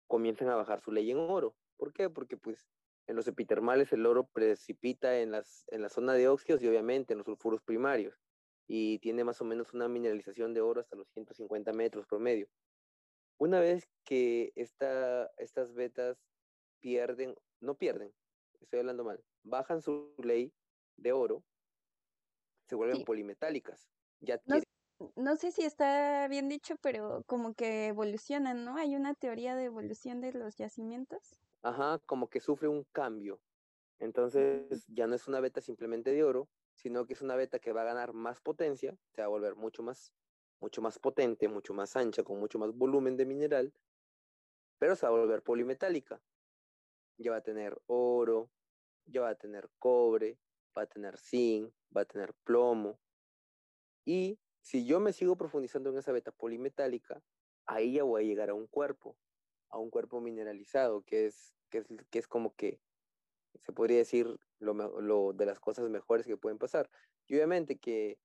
[0.07, 1.57] comienzan a bajar su ley en oro.
[1.77, 2.09] ¿Por qué?
[2.09, 2.67] Porque pues
[3.07, 7.13] en los epitermales el oro precipita en, las, en la zona de óxidos y obviamente
[7.13, 8.19] en los sulfuros primarios
[8.67, 12.49] y tiene más o menos una mineralización de oro hasta los 150 metros promedio.
[13.39, 16.19] Una vez que esta, estas vetas
[16.81, 18.13] pierden, no pierden,
[18.61, 20.53] estoy hablando mal, bajan su ley
[20.97, 21.45] de oro,
[22.69, 23.91] se vuelven polimetálicas.
[24.21, 24.57] Ya no,
[25.17, 28.77] no, sé si está bien dicho, pero como que evolucionan, ¿no?
[28.79, 33.41] Hay una teoría de evolución de los yacimientos ajá, como que sufre un cambio.
[34.01, 37.73] Entonces ya no es una beta simplemente de oro, sino que es una beta que
[37.73, 40.15] va a ganar más potencia, se va a volver mucho más,
[40.61, 43.75] mucho más potente, mucho más ancha, con mucho más volumen de mineral,
[44.79, 46.23] pero se va a volver polimetálica.
[47.19, 48.51] ya va a tener oro,
[49.07, 50.39] ya va a tener cobre,
[50.77, 53.01] va a tener zinc, va a tener plomo.
[54.07, 57.23] Y si yo me sigo profundizando en esa beta polimetálica,
[57.67, 59.17] ahí ya voy a llegar a un cuerpo,
[59.75, 62.81] a un cuerpo mineralizado, que es, que es, que es como que
[63.61, 66.89] se podría decir lo, de las cosas mejores que pueden pasar.
[67.27, 68.19] Y obviamente que,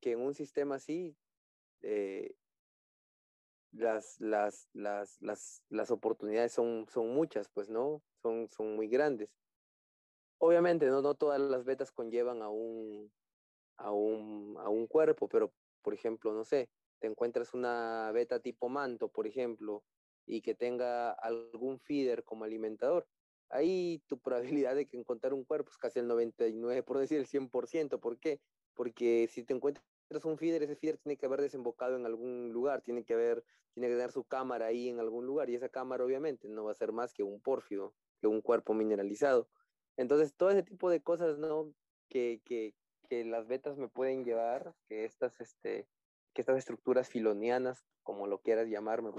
[0.00, 1.16] que en un sistema así,
[1.80, 2.36] eh,
[3.72, 8.02] las, las, las, las, las oportunidades son, son muchas, pues, ¿no?
[8.22, 9.30] Son, son muy grandes.
[10.38, 11.02] Obviamente, ¿no?
[11.02, 13.12] no todas las betas conllevan a un,
[13.76, 16.68] a, un, a un cuerpo, pero, por ejemplo, no sé,
[17.00, 19.82] te encuentras una beta tipo manto, por ejemplo,
[20.26, 23.06] y que tenga algún feeder como alimentador,
[23.50, 27.26] ahí tu probabilidad de que encontrar un cuerpo es casi el 99, por decir el
[27.26, 28.00] 100%.
[28.00, 28.40] ¿Por qué?
[28.74, 29.84] Porque si te encuentras
[30.24, 33.88] un feeder, ese feeder tiene que haber desembocado en algún lugar, tiene que haber, tiene
[33.88, 36.74] que tener su cámara ahí en algún lugar, y esa cámara obviamente no va a
[36.74, 39.48] ser más que un pórfido, que un cuerpo mineralizado.
[39.96, 41.72] Entonces, todo ese tipo de cosas, ¿no?
[42.08, 42.74] Que, que,
[43.08, 45.86] que las betas me pueden llevar, que estas, este,
[46.32, 49.12] que estas estructuras filonianas, como lo quieras llamar, me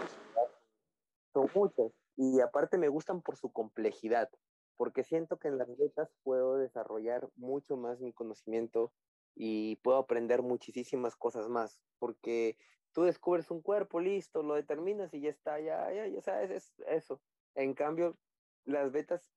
[1.33, 1.91] son muchas.
[2.15, 4.29] Y aparte me gustan por su complejidad,
[4.77, 8.93] porque siento que en las betas puedo desarrollar mucho más mi conocimiento
[9.35, 12.57] y puedo aprender muchísimas cosas más, porque
[12.93, 16.73] tú descubres un cuerpo, listo, lo determinas y ya está, ya, ya, ya sabes, es
[16.87, 17.21] eso.
[17.55, 18.17] En cambio,
[18.65, 19.27] las betas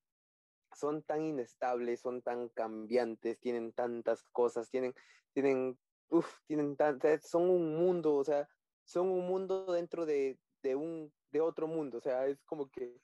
[0.75, 4.95] son tan inestables, son tan cambiantes, tienen tantas cosas, tienen,
[5.33, 5.79] tienen,
[6.11, 8.49] uf, tienen tantas, son un mundo, o sea,
[8.85, 13.01] son un mundo dentro de, de un, de otro mundo, o sea, es como que,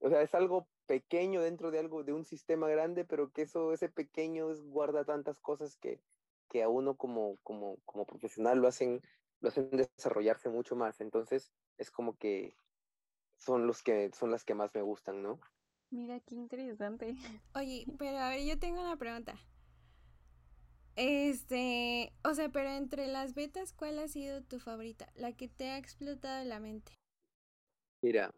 [0.00, 3.72] o sea, es algo pequeño dentro de algo, de un sistema grande, pero que eso,
[3.72, 6.00] ese pequeño es, guarda tantas cosas que,
[6.48, 9.00] que a uno como, como, como profesional lo hacen,
[9.40, 11.00] lo hacen desarrollarse mucho más.
[11.00, 12.56] Entonces, es como que
[13.38, 15.40] son los que, son las que más me gustan, ¿no?
[15.90, 17.14] Mira, qué interesante.
[17.54, 19.38] Oye, pero a ver, yo tengo una pregunta.
[20.96, 25.10] Este, o sea, pero entre las betas, ¿cuál ha sido tu favorita?
[25.14, 26.95] La que te ha explotado la mente.
[28.02, 28.32] Mira,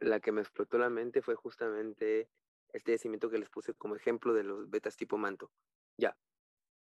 [0.00, 2.30] la que me explotó la mente fue justamente
[2.72, 5.50] este yacimiento que les puse como ejemplo de los betas tipo manto.
[5.96, 6.16] Ya.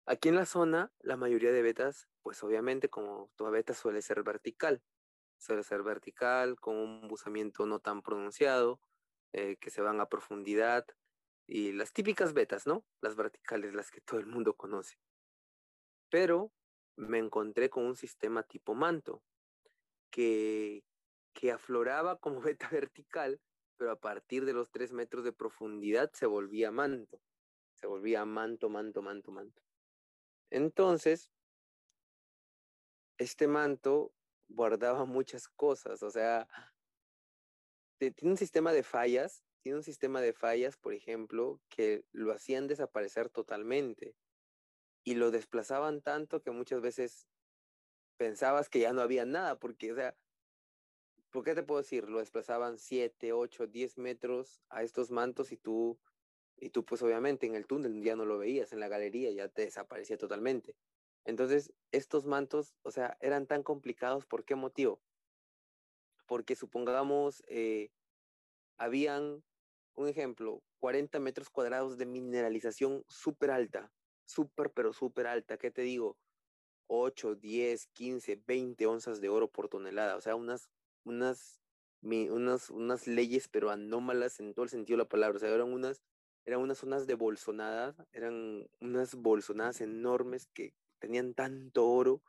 [0.05, 4.23] Aquí en la zona, la mayoría de betas, pues obviamente como toda beta suele ser
[4.23, 4.83] vertical.
[5.37, 8.79] Suele ser vertical, con un buzamiento no tan pronunciado,
[9.33, 10.85] eh, que se van a profundidad
[11.47, 12.85] y las típicas betas, ¿no?
[13.01, 14.97] Las verticales, las que todo el mundo conoce.
[16.09, 16.51] Pero
[16.95, 19.23] me encontré con un sistema tipo manto,
[20.09, 20.83] que,
[21.35, 23.39] que afloraba como beta vertical,
[23.77, 27.21] pero a partir de los tres metros de profundidad se volvía manto.
[27.73, 29.61] Se volvía manto, manto, manto, manto.
[30.49, 31.29] Entonces,
[33.17, 34.13] este manto
[34.47, 36.47] guardaba muchas cosas, o sea,
[37.97, 42.67] tiene un sistema de fallas, tiene un sistema de fallas, por ejemplo, que lo hacían
[42.67, 44.15] desaparecer totalmente
[45.03, 47.27] y lo desplazaban tanto que muchas veces
[48.17, 50.15] pensabas que ya no había nada, porque, o sea,
[51.35, 52.09] ¿por qué te puedo decir?
[52.09, 55.99] Lo desplazaban 7, 8, 10 metros a estos mantos y tú,
[56.57, 59.49] y tú pues obviamente en el túnel ya no lo veías, en la galería ya
[59.49, 60.75] te desaparecía totalmente.
[61.25, 65.01] Entonces, estos mantos, o sea, eran tan complicados, ¿por qué motivo?
[66.25, 67.91] porque supongamos, eh,
[68.77, 69.43] habían,
[69.95, 73.91] un ejemplo, 40 metros cuadrados de mineralización súper alta,
[74.25, 76.17] súper, pero súper alta, ¿qué te digo?
[76.87, 80.69] 8, 10, 15, 20 onzas de oro por tonelada, o sea, unas,
[81.05, 81.61] unas,
[82.01, 85.71] unas, unas leyes, pero anómalas en todo el sentido de la palabra, o sea, eran
[85.71, 86.01] unas,
[86.45, 92.23] eran unas zonas de bolsonada, eran unas bolsonadas enormes que tenían tanto oro.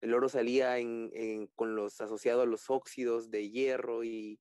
[0.00, 4.38] El oro salía en, con los asociados a los óxidos de hierro y,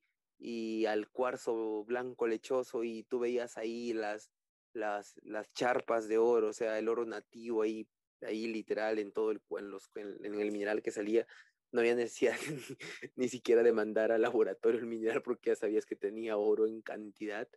[0.87, 4.31] al cuarzo blanco lechoso y tú veías ahí las,
[4.73, 7.87] las, las charpas de oro, o sea, el oro nativo ahí,
[8.21, 11.27] ahí literal en todo el, en, los, en, el mineral que salía.
[11.71, 12.35] No había necesidad
[13.15, 16.81] ni siquiera de mandar al laboratorio el mineral porque ya sabías que tenía oro en
[16.81, 17.47] cantidad.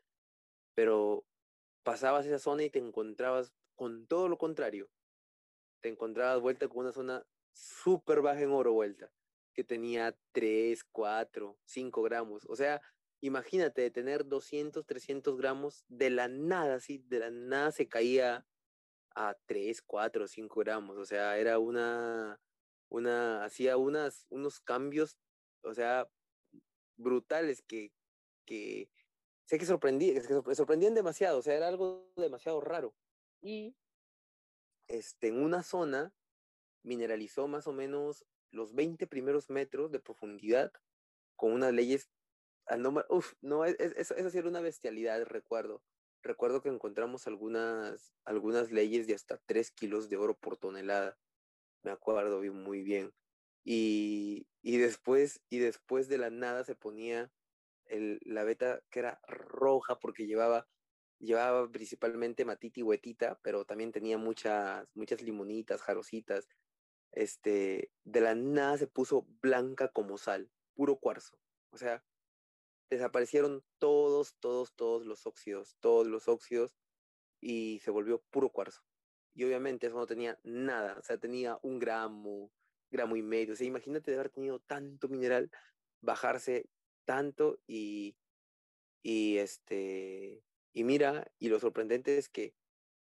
[0.74, 1.24] Pero
[1.82, 4.90] pasabas esa zona y te encontrabas con todo lo contrario.
[5.80, 9.12] Te encontrabas vuelta con una zona súper baja en oro vuelta,
[9.52, 12.46] que tenía 3, 4, 5 gramos.
[12.48, 12.80] O sea,
[13.20, 18.46] imagínate de tener 200, 300 gramos, de la nada, sí, de la nada se caía
[19.14, 20.96] a 3, 4, 5 gramos.
[20.98, 22.40] O sea, era una,
[22.94, 25.18] una, hacía unas, unos cambios,
[25.62, 26.08] o sea,
[26.96, 27.92] brutales que,
[28.46, 28.90] que
[29.46, 32.94] sé que sorprendí, que sorprendían demasiado, o sea, era algo demasiado raro.
[33.40, 33.76] Y
[34.88, 36.14] este, en una zona
[36.82, 40.72] mineralizó más o menos los 20 primeros metros de profundidad
[41.36, 42.10] con unas leyes
[42.78, 45.82] no, uf, no, es, eso, eso sí era una bestialidad, recuerdo.
[46.22, 51.18] Recuerdo que encontramos algunas, algunas leyes de hasta 3 kilos de oro por tonelada.
[51.84, 53.12] Me acuerdo bien, muy bien.
[53.62, 57.30] Y, y, después, y después de la nada se ponía
[57.86, 60.66] el, la beta que era roja porque llevaba,
[61.18, 66.48] llevaba principalmente matita y huetita, pero también tenía muchas, muchas limonitas, jarositas.
[67.12, 71.38] Este, de la nada se puso blanca como sal, puro cuarzo.
[71.70, 72.02] O sea,
[72.90, 76.74] desaparecieron todos, todos, todos los óxidos, todos los óxidos
[77.40, 78.82] y se volvió puro cuarzo.
[79.34, 82.52] Y obviamente eso no tenía nada, o sea, tenía un gramo,
[82.90, 83.54] gramo y medio.
[83.54, 85.50] O sea, imagínate de haber tenido tanto mineral,
[86.00, 86.68] bajarse
[87.04, 88.16] tanto y,
[89.02, 92.54] y este, y mira, y lo sorprendente es que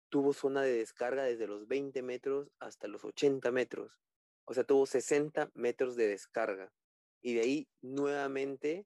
[0.09, 3.99] tuvo zona de descarga desde los 20 metros hasta los 80 metros.
[4.45, 6.73] O sea, tuvo 60 metros de descarga.
[7.21, 8.85] Y de ahí nuevamente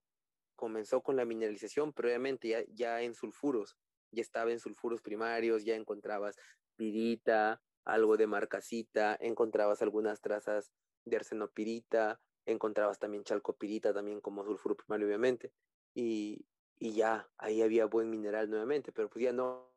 [0.56, 3.78] comenzó con la mineralización, previamente ya, ya en sulfuros,
[4.12, 6.38] ya estaba en sulfuros primarios, ya encontrabas
[6.76, 10.72] pirita, algo de marcasita, encontrabas algunas trazas
[11.06, 15.54] de arsenopirita, encontrabas también chalcopirita también como sulfuro primario obviamente,
[15.94, 16.46] y,
[16.78, 19.74] y ya, ahí había buen mineral nuevamente, pero pues ya no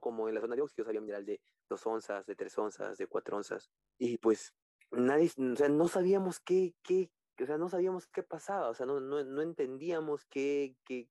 [0.00, 3.06] como en la zona de óxidos había mineral de dos onzas, de tres onzas, de
[3.06, 4.54] cuatro onzas, y pues
[4.90, 8.86] nadie, o sea, no sabíamos qué, qué, o sea, no sabíamos qué pasaba, o sea,
[8.86, 11.08] no, no, no entendíamos qué, qué,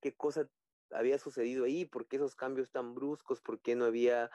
[0.00, 0.48] qué cosa
[0.90, 4.30] había sucedido ahí, por qué esos cambios tan bruscos, por qué no había,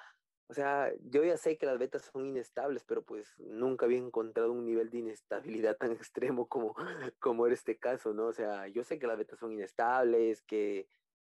[0.48, 4.52] o sea, yo ya sé que las betas son inestables, pero pues nunca había encontrado
[4.52, 6.76] un nivel de inestabilidad tan extremo como,
[7.20, 8.28] como era este caso, ¿no?
[8.28, 10.88] O sea, yo sé que las betas son inestables, que,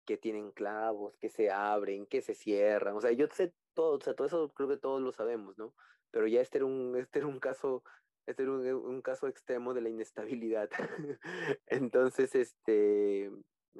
[0.06, 4.02] que tienen clavos, que se abren, que se cierran, o sea, yo sé todo, o
[4.02, 5.74] sea, todo eso creo que todos lo sabemos, ¿no?
[6.12, 7.84] Pero ya este era un, este era un caso
[8.30, 10.70] este era un, caso extremo de la inestabilidad.
[11.66, 13.32] Entonces, este,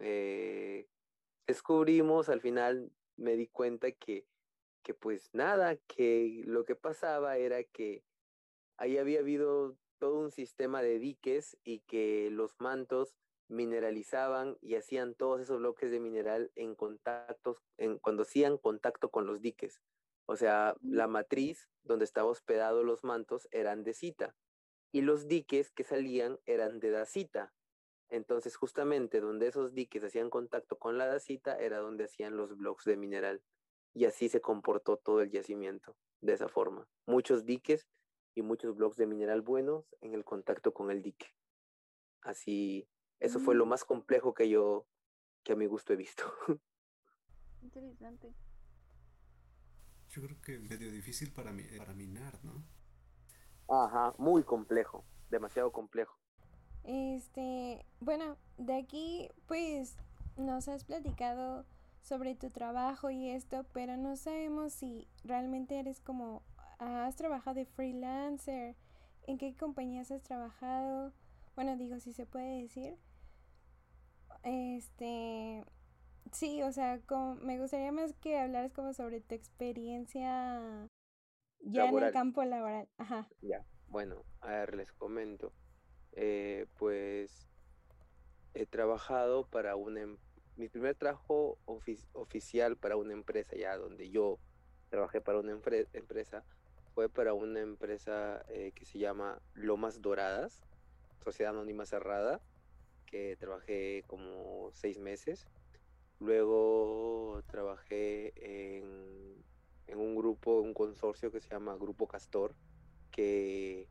[0.02, 0.88] eh,
[1.50, 4.28] descubrimos, al final me di cuenta que,
[4.84, 8.04] que pues nada, que lo que pasaba era que
[8.78, 13.16] ahí había habido todo un sistema de diques y que los mantos
[13.48, 19.26] mineralizaban y hacían todos esos bloques de mineral en contactos, en, cuando hacían contacto con
[19.26, 19.82] los diques.
[20.28, 24.36] O sea, la matriz donde estaba hospedado los mantos eran de cita
[24.92, 27.52] y los diques que salían eran de dacita.
[28.10, 32.86] Entonces, justamente donde esos diques hacían contacto con la dacita era donde hacían los blocks
[32.86, 33.44] de mineral.
[33.94, 36.88] Y así se comportó todo el yacimiento, de esa forma.
[37.06, 37.88] Muchos diques
[38.36, 41.28] y muchos blocks de mineral buenos en el contacto con el dique.
[42.22, 42.88] Así,
[43.20, 43.70] eso fue lo mm.
[43.70, 44.88] más complejo que yo,
[45.44, 46.24] que a mi gusto he visto.
[47.62, 48.34] Interesante.
[50.10, 52.66] Yo creo que medio difícil para, para minar, ¿no?
[53.68, 56.19] Ajá, muy complejo, demasiado complejo.
[56.84, 59.96] Este, bueno, de aquí pues
[60.38, 61.66] nos has platicado
[62.02, 66.42] sobre tu trabajo y esto, pero no sabemos si realmente eres como,
[66.80, 68.76] has trabajado de freelancer,
[69.28, 71.14] en qué compañías has trabajado,
[71.56, 72.98] bueno, digo, si se puede decir.
[74.44, 75.64] Este,
[76.32, 80.88] Sí, o sea, como, me gustaría más que hablaras como sobre tu experiencia
[81.62, 82.88] ya en el campo laboral.
[82.98, 83.28] Ajá.
[83.42, 85.52] Ya, bueno, a ver, les comento.
[86.22, 87.48] Eh, pues
[88.54, 90.02] he trabajado para una...
[90.02, 90.18] Em,
[90.58, 91.58] mi primer trabajo
[92.14, 94.38] oficial para una empresa ya, donde yo
[94.90, 96.44] trabajé para una empresa,
[96.94, 100.62] fue para una empresa eh, que se llama Lomas Doradas,
[101.24, 102.42] Sociedad Anónima Cerrada,
[103.06, 105.48] que trabajé como seis meses.
[106.20, 112.54] Luego trabajé en, un grupo, un consorcio que se llama Grupo Castor,
[113.10, 113.88] que,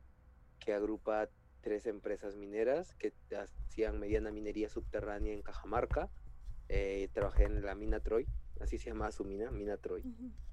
[0.59, 1.27] que agrupa
[1.61, 6.09] tres empresas mineras que hacían mediana minería subterránea en Cajamarca.
[6.67, 8.27] Eh, trabajé en la mina Troy,
[8.59, 10.03] así se llama su mina, mina Troy,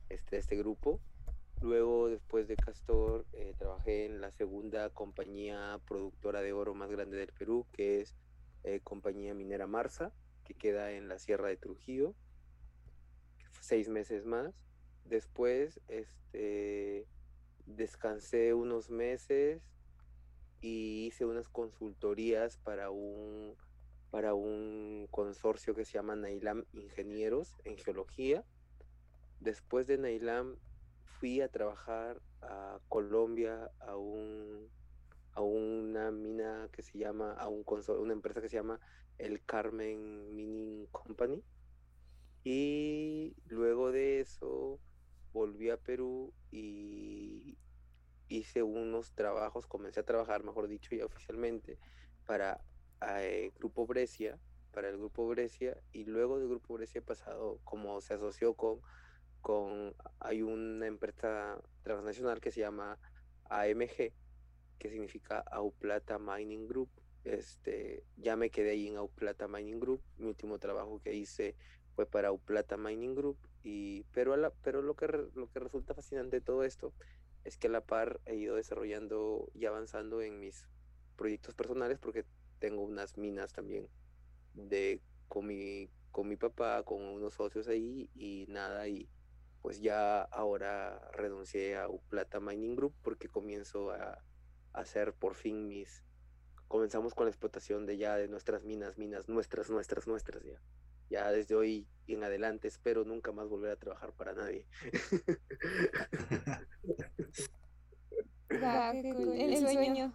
[0.09, 1.01] este, este grupo.
[1.63, 7.17] Luego, después de Castor, eh, trabajé en la segunda compañía productora de oro más grande
[7.17, 8.15] del Perú, que es
[8.65, 10.13] eh, Compañía Minera Marsa
[10.47, 12.15] que queda en la Sierra de Trujillo,
[13.61, 14.55] seis meses más.
[15.05, 17.07] Después, este,
[17.67, 19.63] descansé unos meses
[20.61, 23.55] y hice unas consultorías para un,
[24.11, 28.45] para un consorcio que se llama Nailam Ingenieros en Geología.
[29.41, 30.57] Después de Nailam
[31.19, 34.69] fui a trabajar a Colombia a un
[35.37, 37.63] a una mina que se llama, a un
[38.01, 38.81] una empresa que se llama
[39.19, 41.43] el Carmen Mining Company.
[42.43, 44.81] Y luego de eso
[45.35, 47.59] volví a Perú y
[48.29, 51.79] hice unos trabajos, comencé a trabajar, mejor dicho, ya oficialmente,
[52.27, 52.61] para
[53.09, 54.39] eh, Grupo Brescia,
[54.73, 58.81] para el Grupo Brescia, y luego del Grupo Brescia he pasado, como se asoció con,
[59.41, 62.99] con, hay una empresa transnacional que se llama
[63.49, 64.13] AMG,
[64.79, 66.91] que significa Auplata Mining Group.
[67.25, 70.03] Este, ya me quedé ahí en Auplata Mining Group.
[70.19, 71.57] Mi último trabajo que hice
[71.95, 73.39] fue para Auplata Mining Group.
[74.13, 76.93] Pero la, pero lo, que, lo que resulta fascinante de todo esto
[77.45, 80.69] es que a la par he ido desarrollando y avanzando en mis
[81.17, 82.25] proyectos personales porque
[82.59, 83.89] tengo unas minas también
[84.55, 89.09] de con mi, con mi papá, con unos socios ahí y nada, y
[89.63, 94.23] pues ya ahora renuncié a Uplata Mining Group porque comienzo a,
[94.73, 96.05] hacer por fin mis,
[96.69, 100.61] comenzamos con la explotación de ya de nuestras minas, minas nuestras, nuestras, nuestras ya.
[101.11, 104.65] Ya desde hoy en adelante espero nunca más volver a trabajar para nadie.
[108.49, 110.15] el sueño.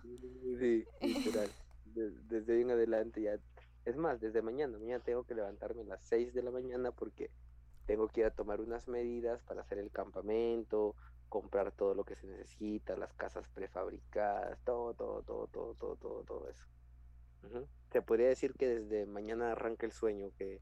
[0.59, 0.85] Sí,
[2.29, 3.37] desde hoy en adelante ya.
[3.83, 7.31] Es más, desde mañana, mañana tengo que levantarme a las 6 de la mañana porque
[7.87, 10.95] tengo que ir a tomar unas medidas para hacer el campamento,
[11.29, 16.23] comprar todo lo que se necesita, las casas prefabricadas, todo, todo, todo, todo, todo, todo,
[16.23, 16.65] todo eso.
[17.91, 20.61] Se podría decir que desde mañana arranca el sueño que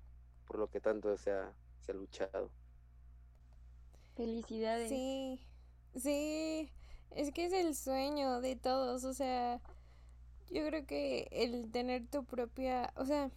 [0.50, 2.50] por lo que tanto se ha, se ha luchado.
[4.16, 4.90] Felicidades.
[4.90, 5.40] Sí,
[5.96, 6.72] sí,
[7.12, 9.62] es que es el sueño de todos, o sea,
[10.50, 13.30] yo creo que el tener tu propia, o sea,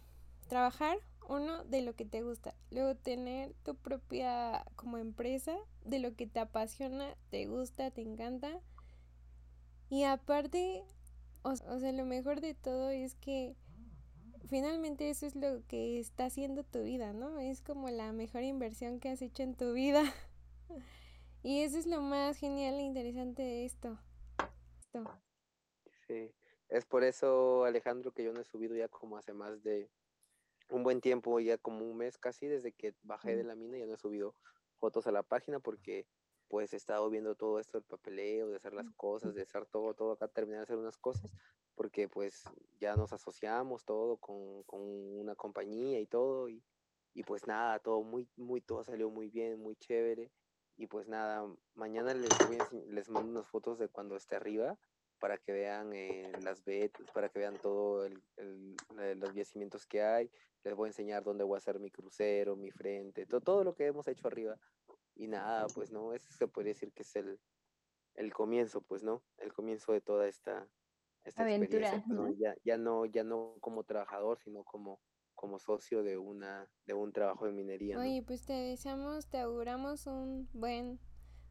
[0.47, 0.97] trabajar
[1.29, 5.55] uno de lo que te gusta, luego tener tu propia como empresa
[5.85, 8.59] de lo que te apasiona, te gusta, te encanta.
[9.89, 10.83] Y aparte,
[11.43, 13.55] o, sea, lo mejor de todo es que
[14.47, 17.39] finalmente eso es lo que está haciendo tu vida, ¿no?
[17.39, 20.03] Es como la mejor inversión que has hecho en tu vida.
[21.43, 23.99] y eso es lo más genial e interesante de esto.
[24.79, 25.03] esto.
[26.07, 26.33] Sí,
[26.69, 29.89] es por eso, Alejandro, que yo no he subido ya como hace más de
[30.69, 33.85] un buen tiempo, ya como un mes casi, desde que bajé de la mina, ya
[33.85, 34.35] no he subido
[34.77, 36.07] fotos a la página porque
[36.53, 39.95] pues he estado viendo todo esto del papeleo, de hacer las cosas, de hacer todo,
[39.95, 41.33] todo acá, terminar de hacer unas cosas,
[41.73, 42.43] porque pues
[42.79, 46.63] ya nos asociamos todo con, con una compañía y todo, y,
[47.15, 50.29] y, pues nada, todo muy, muy, todo salió muy bien, muy chévere,
[50.77, 51.43] y pues nada,
[51.73, 54.77] mañana les, voy les mando unas fotos de cuando esté arriba,
[55.17, 58.75] para que vean eh, las betas, para que vean todo el, el,
[59.19, 60.29] los yacimientos que hay.
[60.65, 63.73] Les voy a enseñar dónde voy a hacer mi crucero, mi frente, todo, todo lo
[63.73, 64.59] que hemos hecho arriba.
[65.15, 67.39] Y nada, pues no, eso se podría decir que es el,
[68.15, 70.67] el comienzo, pues no, el comienzo de toda esta,
[71.23, 72.03] esta aventura.
[72.07, 72.31] ¿no?
[72.33, 74.99] Ya, ya, no, ya no como trabajador, sino como,
[75.35, 77.99] como socio de una, de un trabajo de minería.
[77.99, 80.99] Oye, pues te deseamos, te auguramos un buen,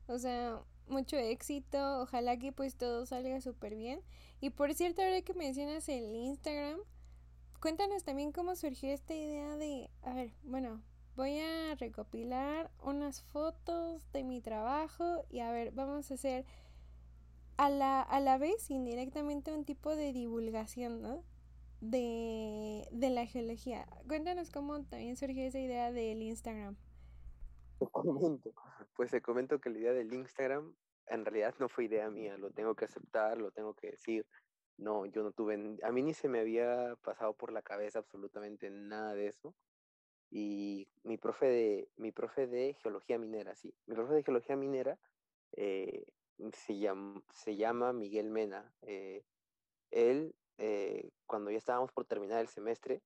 [0.07, 4.03] o sea, mucho éxito, ojalá que pues todo salga súper bien.
[4.41, 6.81] Y por cierto, ahora que mencionas el Instagram,
[7.61, 10.83] cuéntanos también cómo surgió esta idea de, a ver, bueno,
[11.17, 16.45] voy a recopilar unas fotos de mi trabajo y a ver, vamos a hacer
[17.57, 21.25] a la, a la vez indirectamente un tipo de divulgación, ¿no?
[21.81, 23.87] De, de la geología.
[24.07, 26.77] Cuéntanos cómo también surgió esa idea del Instagram.
[27.79, 28.53] comento.
[28.95, 30.75] Pues te comento que la idea del Instagram
[31.07, 34.27] en realidad no fue idea mía, lo tengo que aceptar, lo tengo que decir.
[34.79, 38.71] No, yo no tuve, a mí ni se me había pasado por la cabeza absolutamente
[38.71, 39.55] nada de eso.
[40.35, 44.99] Y mi profe de, mi profe de geología minera, sí, mi profe de geología minera
[45.53, 46.07] eh,
[46.55, 48.72] se, llama, se llama Miguel Mena.
[48.80, 49.26] Eh,
[49.91, 53.03] él, eh, cuando ya estábamos por terminar el semestre,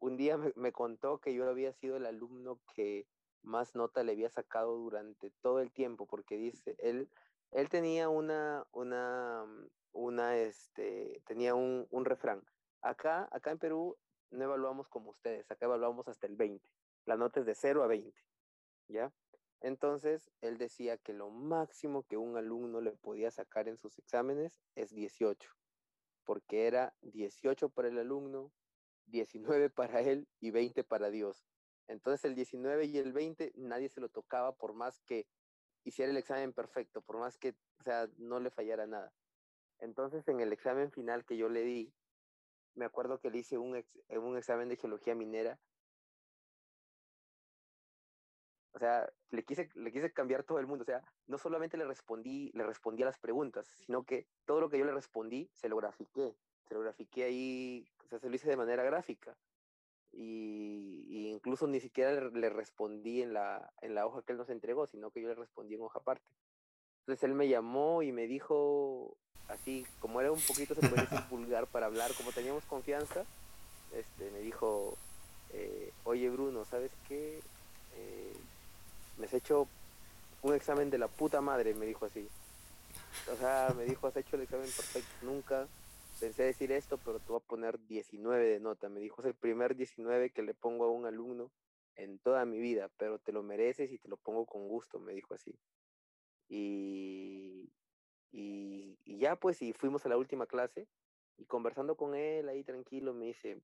[0.00, 3.06] un día me, contó que yo había sido el alumno que
[3.42, 7.08] más nota le había sacado durante todo el tiempo, porque dice, él,
[7.52, 9.46] él tenía una, una,
[9.92, 12.42] una, este, tenía un, un refrán.
[12.80, 13.96] Acá, acá en Perú
[14.30, 16.68] no evaluamos como ustedes, acá evaluamos hasta el 20.
[17.04, 18.20] La nota es de 0 a 20,
[18.88, 19.12] ¿ya?
[19.60, 24.60] Entonces, él decía que lo máximo que un alumno le podía sacar en sus exámenes
[24.74, 25.50] es 18,
[26.24, 28.52] porque era 18 para el alumno,
[29.06, 31.46] 19 para él y 20 para Dios.
[31.88, 35.26] Entonces el 19 y el 20 nadie se lo tocaba por más que
[35.84, 37.50] hiciera el examen perfecto, por más que,
[37.80, 39.12] o sea, no le fallara nada.
[39.78, 41.94] Entonces en el examen final que yo le di,
[42.76, 45.58] me acuerdo que le hice un, ex, un examen de geología minera.
[48.72, 50.82] O sea, le quise, le quise cambiar todo el mundo.
[50.82, 54.68] O sea, no solamente le respondí, le respondí a las preguntas, sino que todo lo
[54.68, 56.36] que yo le respondí se lo grafiqué.
[56.68, 59.36] Se lo grafiqué ahí, o sea, se lo hice de manera gráfica
[60.16, 64.86] y, incluso ni siquiera le, respondí en la, en la hoja que él nos entregó,
[64.86, 66.26] sino que yo le respondí en hoja aparte.
[67.00, 69.16] Entonces él me llamó y me dijo,
[69.48, 73.24] así como era un poquito, se puede decir, vulgar para hablar, como teníamos confianza,
[73.92, 74.96] este, me dijo,
[75.52, 77.40] eh, oye Bruno, ¿sabes qué?
[77.96, 78.36] Eh,
[79.18, 79.68] me has hecho
[80.42, 82.28] un examen de la puta madre, me dijo así.
[83.32, 85.66] O sea, me dijo, has hecho el examen perfecto, nunca
[86.20, 88.88] pensé decir esto, pero te voy a poner 19 de nota.
[88.88, 91.50] Me dijo, es el primer 19 que le pongo a un alumno
[91.96, 95.12] en toda mi vida, pero te lo mereces y te lo pongo con gusto, me
[95.14, 95.54] dijo así.
[96.48, 97.68] Y,
[98.38, 100.86] y, ya pues, y fuimos a la última clase
[101.38, 103.62] y conversando con él ahí tranquilo, me dice,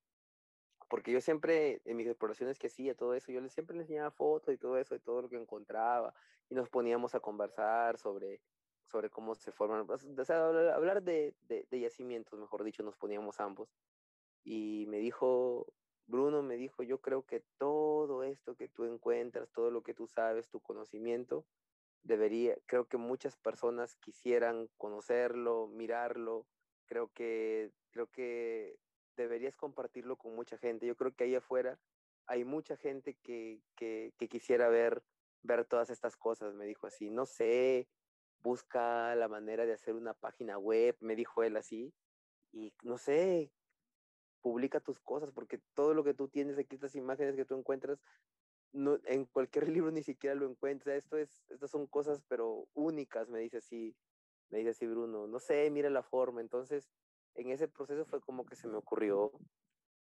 [0.89, 4.11] porque yo siempre, en mis exploraciones que hacía, todo eso, yo le, siempre le enseñaba
[4.11, 6.15] fotos y todo eso, de todo lo que encontraba,
[6.49, 8.41] y nos poníamos a conversar sobre,
[8.87, 13.41] sobre cómo se forman, o sea, hablar de, de, de yacimientos, mejor dicho, nos poníamos
[13.41, 13.69] ambos.
[14.43, 15.67] Y me dijo,
[16.07, 20.07] Bruno me dijo, yo creo que todo esto que tú encuentras, todo lo que tú
[20.07, 21.45] sabes, tu conocimiento,
[22.03, 26.47] debería, creo que muchas personas quisieran conocerlo, mirarlo,
[26.87, 28.77] creo que, creo que
[29.17, 30.87] deberías compartirlo con mucha gente.
[30.87, 31.79] Yo creo que ahí afuera
[32.27, 35.03] hay mucha gente que, que, que quisiera ver,
[35.43, 37.89] ver todas estas cosas, me dijo así, no sé,
[38.43, 41.93] busca la manera de hacer una página web, me dijo él así,
[42.53, 43.53] y no sé,
[44.41, 48.01] publica tus cosas, porque todo lo que tú tienes aquí, estas imágenes que tú encuentras,
[48.73, 50.97] no, en cualquier libro ni siquiera lo encuentras.
[50.97, 53.95] Esto es, estas son cosas, pero únicas, me dice así,
[54.51, 55.27] me dice así Bruno.
[55.27, 56.41] No sé, mira la forma.
[56.41, 56.91] Entonces,
[57.35, 59.33] en ese proceso fue como que se me ocurrió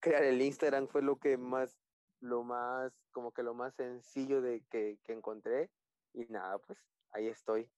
[0.01, 1.77] crear el Instagram, fue lo que más,
[2.21, 5.71] lo más, como que lo más sencillo de que, que encontré.
[6.13, 6.79] Y nada, pues
[7.13, 7.71] ahí estoy,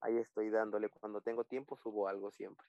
[0.00, 0.88] ahí estoy dándole.
[0.88, 2.66] Cuando tengo tiempo subo algo siempre.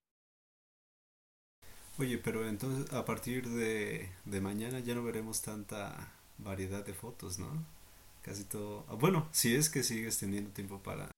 [1.99, 7.39] Oye, pero entonces a partir de, de mañana ya no veremos tanta variedad de fotos,
[7.39, 7.47] ¿no?
[8.23, 8.85] Casi todo.
[8.89, 11.11] ah, Bueno, si es que sigues teniendo tiempo para,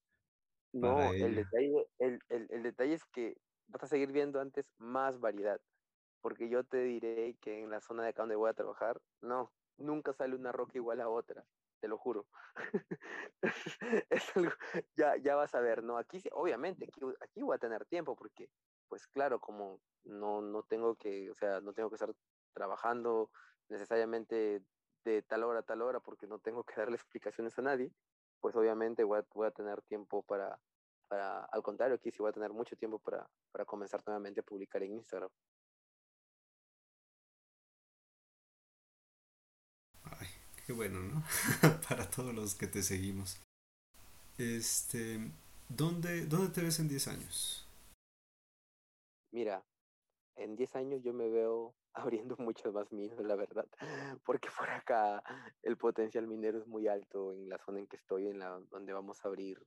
[0.74, 3.38] No, para el detalle, el, el, el detalle es que
[3.68, 5.62] vas a seguir viendo antes más variedad,
[6.22, 9.54] porque yo te diré que en la zona de acá donde voy a trabajar, no,
[9.78, 11.46] nunca sale una roca igual a otra,
[11.82, 12.28] te lo juro.
[14.10, 14.52] Es algo,
[14.98, 15.98] ya, ya vas a ver, ¿no?
[15.98, 18.50] Aquí obviamente, aquí, aquí voy a tener tiempo, porque,
[18.90, 22.14] pues claro, como no, no tengo que, o sea, no tengo que estar
[22.54, 23.32] trabajando
[23.70, 24.62] necesariamente
[25.06, 27.92] de tal hora a tal hora, porque no tengo que darle explicaciones a nadie,
[28.42, 30.60] pues obviamente voy a, voy a tener tiempo para,
[31.08, 34.44] para, al contrario, aquí sí voy a tener mucho tiempo para, para comenzar nuevamente a
[34.44, 35.30] publicar en Instagram.
[40.04, 40.28] Ay,
[40.66, 41.24] qué bueno, ¿no?
[41.90, 43.42] Para todos los que te seguimos.
[44.38, 45.20] Este,
[45.68, 47.68] ¿dónde, dónde te ves en 10 años?
[49.32, 49.66] Mira,
[50.36, 53.68] en 10 años yo me veo abriendo muchas más minas, la verdad,
[54.24, 55.24] porque por acá
[55.62, 58.94] el potencial minero es muy alto en la zona en que estoy, en la donde
[58.94, 59.66] vamos a abrir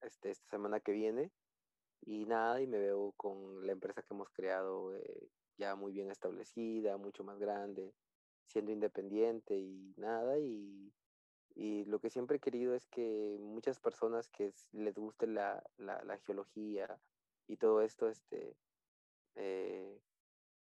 [0.00, 1.30] este, esta semana que viene.
[2.06, 6.10] Y nada, y me veo con la empresa que hemos creado eh, ya muy bien
[6.10, 7.94] establecida, mucho más grande,
[8.46, 10.92] siendo independiente y nada, y,
[11.54, 16.02] y lo que siempre he querido es que muchas personas que les guste la, la,
[16.04, 17.00] la geología
[17.46, 18.54] y todo esto, este,
[19.36, 20.00] eh,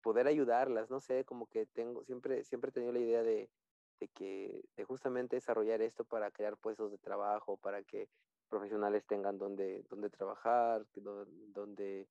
[0.01, 3.49] poder ayudarlas, no sé, como que tengo, siempre, siempre he tenido la idea de,
[3.99, 8.09] de que, de justamente desarrollar esto para crear puestos de trabajo, para que
[8.49, 12.07] profesionales tengan donde, donde trabajar, donde,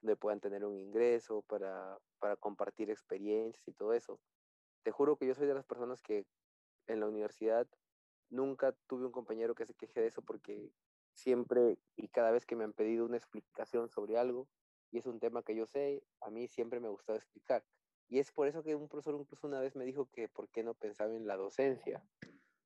[0.00, 4.20] donde puedan tener un ingreso, para, para compartir experiencias y todo eso.
[4.82, 6.26] Te juro que yo soy de las personas que
[6.86, 7.66] en la universidad
[8.30, 10.70] nunca tuve un compañero que se queje de eso porque
[11.14, 14.48] siempre y cada vez que me han pedido una explicación sobre algo,
[14.94, 17.64] y es un tema que yo sé, a mí siempre me ha gustado explicar.
[18.08, 20.62] Y es por eso que un profesor incluso una vez me dijo que por qué
[20.62, 22.04] no pensaba en la docencia,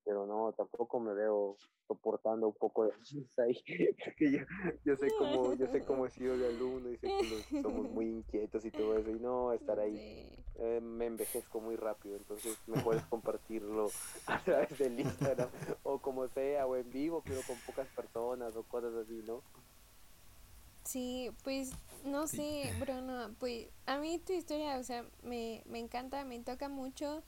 [0.05, 1.57] pero no, tampoco me veo
[1.87, 2.93] soportando un poco de
[3.39, 3.55] ahí,
[4.05, 4.41] porque yo,
[4.85, 8.05] yo sé cómo, yo sé cómo he sido de alumno y sé que somos muy
[8.11, 10.45] inquietos y todo eso, y no estar ahí Sí.
[10.57, 13.87] eh, me envejezco muy rápido, entonces mejor es compartirlo
[14.26, 15.49] a través del Instagram
[15.83, 19.43] o como sea, o en vivo, pero con pocas personas o cosas así, ¿no?
[20.89, 21.70] Sí, pues
[22.07, 22.39] no Sí.
[22.39, 27.22] sé, Bruno, pues a mí tu historia, o sea, me, me encanta, me toca mucho.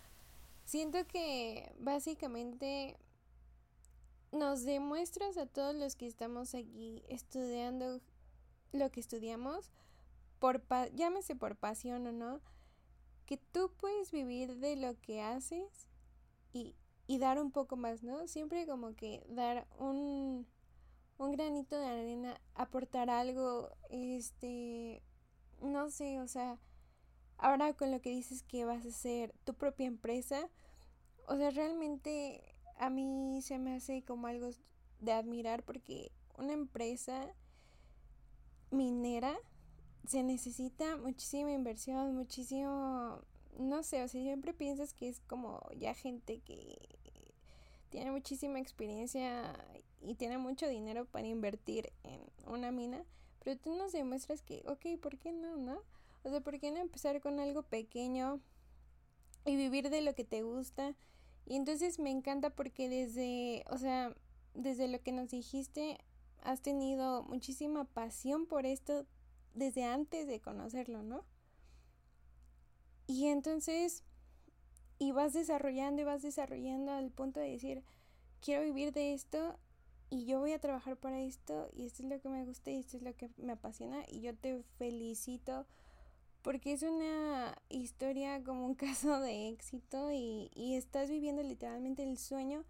[0.64, 2.96] Siento que básicamente
[4.32, 8.00] nos demuestras a todos los que estamos aquí estudiando
[8.72, 9.70] lo que estudiamos,
[10.38, 12.40] por pa- llámese por pasión o no,
[13.26, 15.86] que tú puedes vivir de lo que haces
[16.54, 16.74] y,
[17.06, 18.26] y dar un poco más, ¿no?
[18.26, 20.46] Siempre como que dar un,
[21.20, 25.02] un granito de arena, aportar algo, este,
[25.60, 26.58] no sé, o sea,
[27.36, 30.48] ahora con lo que dices que vas a hacer tu propia empresa,
[31.28, 32.42] o sea, realmente
[32.78, 34.48] a mí se me hace como algo
[35.00, 37.28] de admirar porque una empresa
[38.70, 39.36] minera
[40.06, 43.20] se necesita muchísima inversión, muchísimo,
[43.58, 46.78] no sé, o sea, siempre piensas que es como ya gente que
[47.90, 49.54] tiene muchísima experiencia
[50.00, 53.04] y tiene mucho dinero para invertir en una mina,
[53.42, 55.82] pero tú nos demuestras que, ok, ¿por qué no, no?
[56.22, 58.40] O sea, ¿por qué no empezar con algo pequeño
[59.44, 60.94] y vivir de lo que te gusta?
[61.46, 64.14] Y entonces me encanta porque desde, o sea,
[64.54, 65.98] desde lo que nos dijiste,
[66.42, 69.06] has tenido muchísima pasión por esto
[69.54, 71.24] desde antes de conocerlo, ¿no?
[73.06, 74.04] Y entonces,
[74.98, 77.82] y vas desarrollando y vas desarrollando al punto de decir,
[78.40, 79.58] quiero vivir de esto
[80.10, 82.80] y yo voy a trabajar para esto y esto es lo que me gusta y
[82.80, 85.66] esto es lo que me apasiona y yo te felicito
[86.42, 92.18] porque es una historia como un caso de éxito y, y estás viviendo literalmente el
[92.18, 92.64] sueño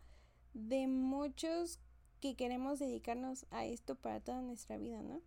[0.54, 1.80] de muchos
[2.20, 5.22] que queremos dedicarnos a esto para toda nuestra vida, ¿no?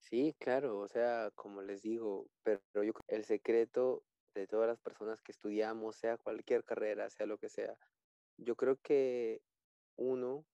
[0.00, 4.02] Sí, claro, o sea, como les digo, pero yo el secreto
[4.34, 7.76] de todas las personas que estudiamos, sea cualquier carrera, sea lo que sea,
[8.38, 9.42] yo creo que
[9.98, 10.46] uno,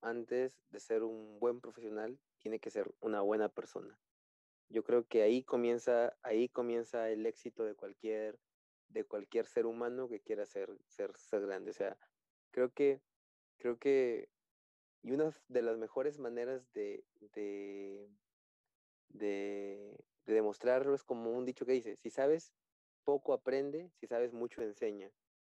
[0.00, 3.98] antes de ser un buen profesional, tiene que ser una buena persona.
[4.68, 8.38] Yo creo que ahí comienza, ahí comienza el éxito de cualquier,
[8.88, 11.72] de cualquier ser humano que quiera ser, ser, ser grande.
[11.72, 11.98] O sea,
[12.52, 13.00] creo que,
[13.58, 14.28] creo que,
[15.02, 17.04] y una de las mejores maneras de,
[17.34, 18.08] de
[19.14, 22.52] de, demostrarlo es como un dicho que dice, si sabes
[23.04, 25.10] poco aprende, si sabes mucho enseña.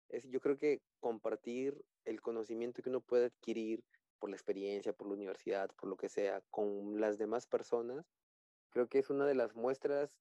[0.09, 3.83] Es, yo creo que compartir el conocimiento que uno puede adquirir
[4.19, 8.05] por la experiencia, por la universidad, por lo que sea, con las demás personas,
[8.69, 10.11] creo que es una de las muestras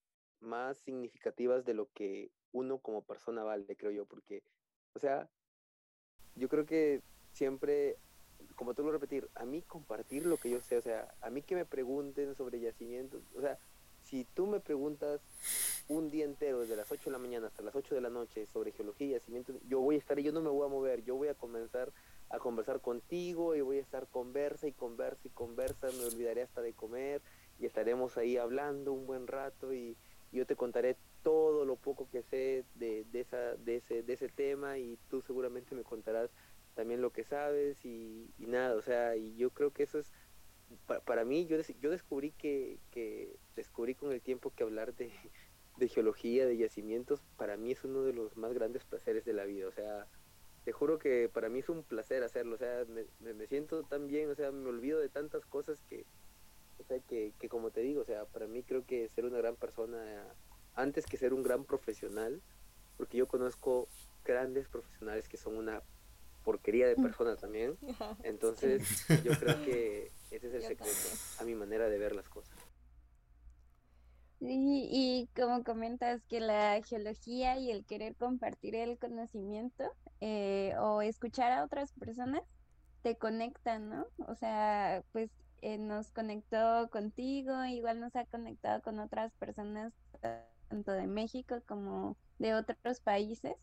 [0.40, 4.42] más significativas de lo que uno como persona vale, creo yo, porque,
[4.94, 5.28] o sea,
[6.34, 7.02] yo creo que
[7.32, 7.98] siempre
[8.56, 11.42] como tú lo repetir, a mí compartir lo que yo sé, o sea, a mí
[11.42, 13.58] que me pregunten sobre yacimientos, o sea,
[14.10, 15.20] si tú me preguntas
[15.88, 18.44] un día entero, desde las 8 de la mañana hasta las 8 de la noche,
[18.46, 21.28] sobre geología y yo voy a estar, yo no me voy a mover, yo voy
[21.28, 21.92] a comenzar
[22.28, 26.60] a conversar contigo y voy a estar conversa y conversa y conversa, me olvidaré hasta
[26.60, 27.22] de comer
[27.58, 29.96] y estaremos ahí hablando un buen rato y
[30.32, 34.28] yo te contaré todo lo poco que sé de, de, esa, de, ese, de ese
[34.28, 36.30] tema y tú seguramente me contarás
[36.74, 40.12] también lo que sabes y, nada, o sea, y yo creo que eso es,
[41.04, 45.10] para, mí, yo, yo descubrí que, que, descubrí con el tiempo que hablar de,
[45.78, 49.44] de geología, de yacimientos, para mí es uno de los más grandes placeres de la
[49.44, 50.06] vida, o sea,
[50.64, 54.06] te juro que para mí es un placer hacerlo, o sea, me, me, siento tan
[54.06, 56.04] bien, o sea, me olvido de tantas cosas que,
[56.78, 59.38] o sea, que, que como te digo, o sea, para mí creo que ser una
[59.38, 60.26] gran persona,
[60.74, 62.42] antes que ser un gran profesional,
[62.96, 63.88] porque yo conozco
[64.24, 65.82] grandes profesionales que son una
[66.44, 67.02] porquería de mm.
[67.02, 67.76] persona también.
[68.22, 70.92] Entonces, yo creo que ese es el secreto,
[71.38, 72.56] a mi manera de ver las cosas.
[74.40, 79.84] Y, y como comentas que la geología y el querer compartir el conocimiento
[80.20, 82.42] eh, o escuchar a otras personas
[83.02, 84.06] te conectan, ¿no?
[84.28, 85.30] O sea, pues
[85.62, 89.92] eh, nos conectó contigo, igual nos ha conectado con otras personas
[90.68, 93.54] tanto de México como de otros países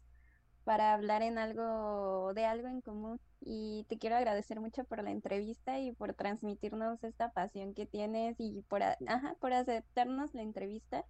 [0.68, 5.12] para hablar en algo de algo en común y te quiero agradecer mucho por la
[5.12, 11.06] entrevista y por transmitirnos esta pasión que tienes y por ajá, por aceptarnos la entrevista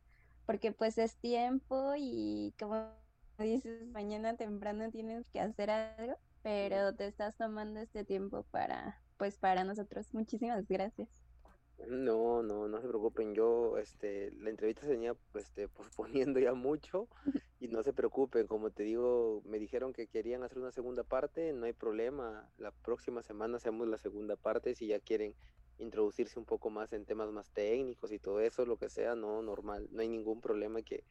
[0.45, 2.91] porque pues es tiempo y como
[3.39, 9.39] dices mañana temprano tienes que hacer algo pero te estás tomando este tiempo para pues
[9.39, 10.13] para nosotros.
[10.13, 11.26] Muchísimas gracias
[11.87, 13.35] no, no, no se preocupen.
[13.35, 15.67] Yo, este, la entrevista se venía, este,
[16.27, 17.07] posponiendo ya mucho
[17.59, 18.47] y no se preocupen.
[18.47, 22.49] Como te digo, me dijeron que querían hacer una segunda parte, no hay problema.
[22.57, 25.35] La próxima semana hacemos la segunda parte si ya quieren
[25.79, 29.43] introducirse un poco más en temas más técnicos y todo eso, lo que sea, no,
[29.43, 31.03] normal, no hay ningún problema que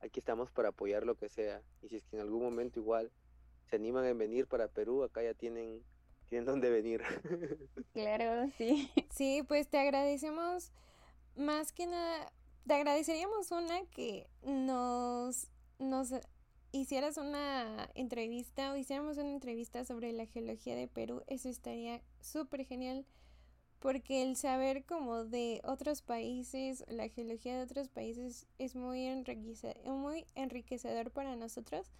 [0.00, 1.62] aquí estamos para apoyar lo que sea.
[1.82, 3.10] Y si es que en algún momento igual
[3.68, 5.82] se animan a venir para Perú, acá ya tienen
[6.32, 7.02] tienen dónde venir.
[7.92, 8.90] Claro, sí.
[9.10, 10.72] Sí, pues te agradecemos
[11.36, 12.32] más que nada,
[12.66, 16.14] te agradeceríamos una que nos, nos
[16.70, 22.64] hicieras una entrevista o hiciéramos una entrevista sobre la geología de Perú, eso estaría súper
[22.64, 23.04] genial
[23.78, 29.84] porque el saber como de otros países, la geología de otros países es muy, enriquecedor,
[29.84, 31.92] muy enriquecedor para nosotros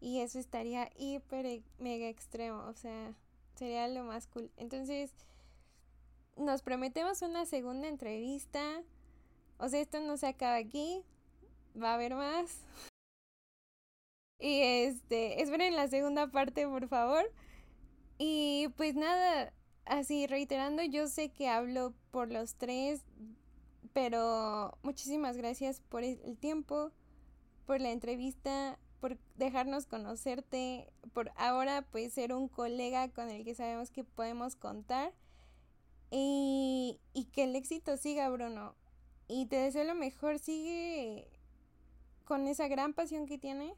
[0.00, 3.14] y eso estaría hiper mega extremo, o sea,
[3.60, 4.50] Sería lo más cool.
[4.56, 5.12] Entonces,
[6.38, 8.82] nos prometemos una segunda entrevista.
[9.58, 11.04] O sea, esto no se acaba aquí.
[11.80, 12.50] Va a haber más.
[14.42, 17.30] Y este, esperen la segunda parte, por favor.
[18.16, 19.52] Y pues nada,
[19.84, 23.04] así reiterando, yo sé que hablo por los tres,
[23.92, 26.90] pero muchísimas gracias por el tiempo,
[27.66, 33.54] por la entrevista, por dejarnos conocerte, por ahora pues ser un colega con el que
[33.54, 35.12] sabemos que podemos contar
[36.10, 38.74] y, y que el éxito siga, Bruno.
[39.26, 41.28] Y te deseo lo mejor, sigue
[42.24, 43.74] con esa gran pasión que tienes,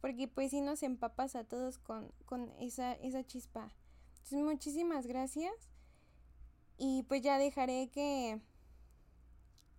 [0.00, 3.72] porque pues si nos empapas a todos con, con esa, esa chispa.
[4.30, 5.52] Muchísimas gracias
[6.78, 8.40] y pues ya dejaré que,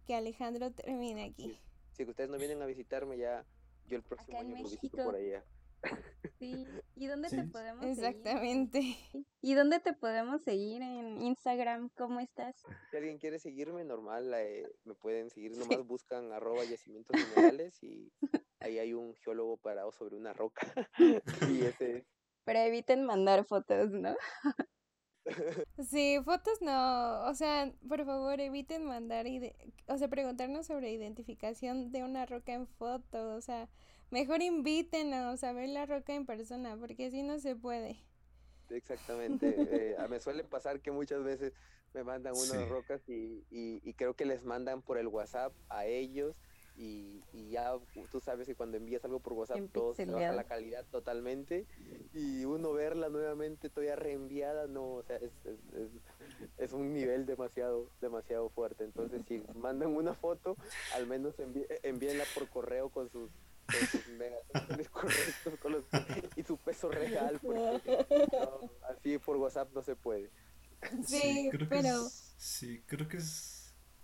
[0.05, 1.59] que Alejandro termine aquí.
[1.93, 3.45] Si ustedes no vienen a visitarme ya
[3.88, 5.43] yo el próximo año lo visito por allá.
[6.39, 8.81] Sí, ¿y dónde te podemos Exactamente.
[8.81, 9.25] seguir?
[9.41, 11.89] ¿Y dónde te podemos seguir en Instagram?
[11.95, 12.55] ¿Cómo estás?
[12.91, 18.11] Si alguien quiere seguirme, normal, eh, me pueden seguir, nomás buscan arroba yacimientos minerales y
[18.59, 20.67] ahí hay un geólogo parado sobre una roca.
[21.49, 22.05] y ese
[22.43, 24.15] Pero eviten mandar fotos, ¿no?
[25.89, 29.26] Sí, fotos no, o sea, por favor eviten mandar,
[29.88, 33.67] o sea, preguntarnos sobre identificación de una roca en foto, o sea,
[34.09, 37.97] mejor invítenos a ver la roca en persona, porque así no se puede.
[38.69, 41.53] Exactamente, eh, me suele pasar que muchas veces
[41.93, 46.36] me mandan unas rocas y, y creo que les mandan por el WhatsApp a ellos
[46.78, 47.73] y, ya
[48.11, 51.65] tú sabes que cuando envías algo por WhatsApp todo se baja la calidad totalmente
[52.13, 55.89] y uno verla nuevamente todavía reenviada, no, o sea, es, es,
[56.57, 58.84] es, un nivel demasiado, demasiado fuerte.
[58.84, 60.57] Entonces, si mandan una foto,
[60.95, 61.36] al menos
[61.84, 63.30] envíenla por correo con sus,
[64.91, 65.86] correctos
[66.36, 67.39] y su peso real,
[68.89, 70.30] así por WhatsApp no se puede.
[71.05, 72.09] Sí, pero...
[72.38, 73.55] sí, creo que es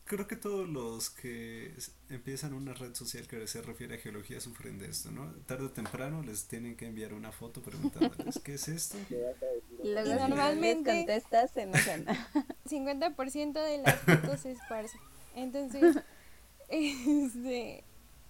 [0.06, 1.74] creo que todos los que
[2.10, 5.32] empiezan una red social que se refiere a geología sufren de esto, ¿no?
[5.46, 8.98] Tarde o temprano les tienen que enviar una foto preguntándoles, ¿qué es esto?
[9.84, 14.98] Y normalmente contestas, se 50% de las fotos es falso.
[15.36, 15.98] Entonces,
[16.70, 17.84] este,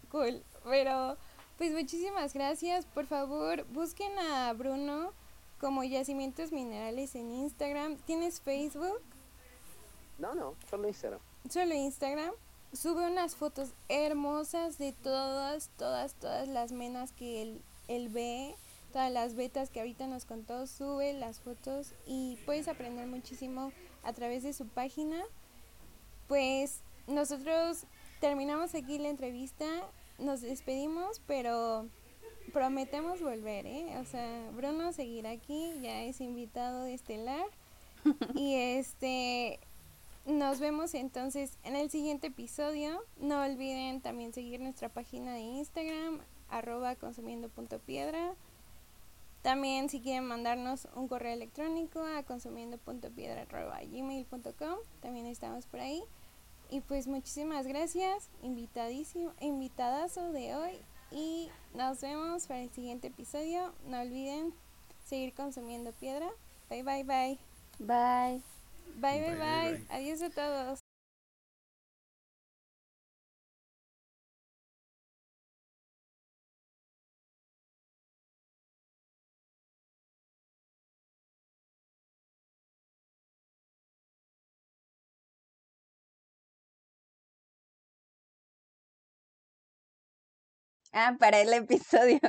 [0.10, 0.44] cool.
[0.64, 1.18] Pero,
[1.58, 2.86] pues muchísimas gracias.
[2.86, 5.14] Por favor, busquen a Bruno
[5.60, 7.98] como Yacimientos Minerales en Instagram.
[7.98, 9.02] ¿Tienes Facebook?
[10.20, 11.20] No, no, solo Instagram
[11.50, 12.32] solo Instagram,
[12.74, 18.56] sube unas fotos hermosas de todas, todas, todas las menas que él, él ve,
[18.92, 23.72] todas las betas que ahorita nos contó, sube las fotos y puedes aprender muchísimo
[24.04, 25.22] a través de su página.
[26.28, 27.84] Pues nosotros
[28.20, 29.66] terminamos aquí la entrevista,
[30.18, 31.88] nos despedimos, pero
[32.54, 33.98] prometemos volver, ¿eh?
[34.00, 37.46] O sea, Bruno seguirá aquí, ya es invitado de estelar.
[38.36, 39.60] y este,
[40.26, 43.04] nos vemos entonces en el siguiente episodio.
[43.20, 46.20] No olviden también seguir nuestra página de Instagram,
[46.50, 48.36] arroba consumiendo.piedra.
[49.42, 56.04] También si quieren mandarnos un correo electrónico a consumiendo.piedra.gmail.com, también estamos por ahí.
[56.70, 60.74] Y pues muchísimas gracias, invitadísimo, invitadazo de hoy.
[61.12, 63.74] Y nos vemos para el siguiente episodio.
[63.88, 64.54] No olviden
[65.04, 66.30] seguir consumiendo piedra.
[66.70, 67.40] Bye bye bye.
[68.96, 69.20] Bye.
[69.20, 69.82] Bye, bye, bye.
[69.90, 70.80] Adiós a todos.
[90.94, 92.20] Ah, para el episodio.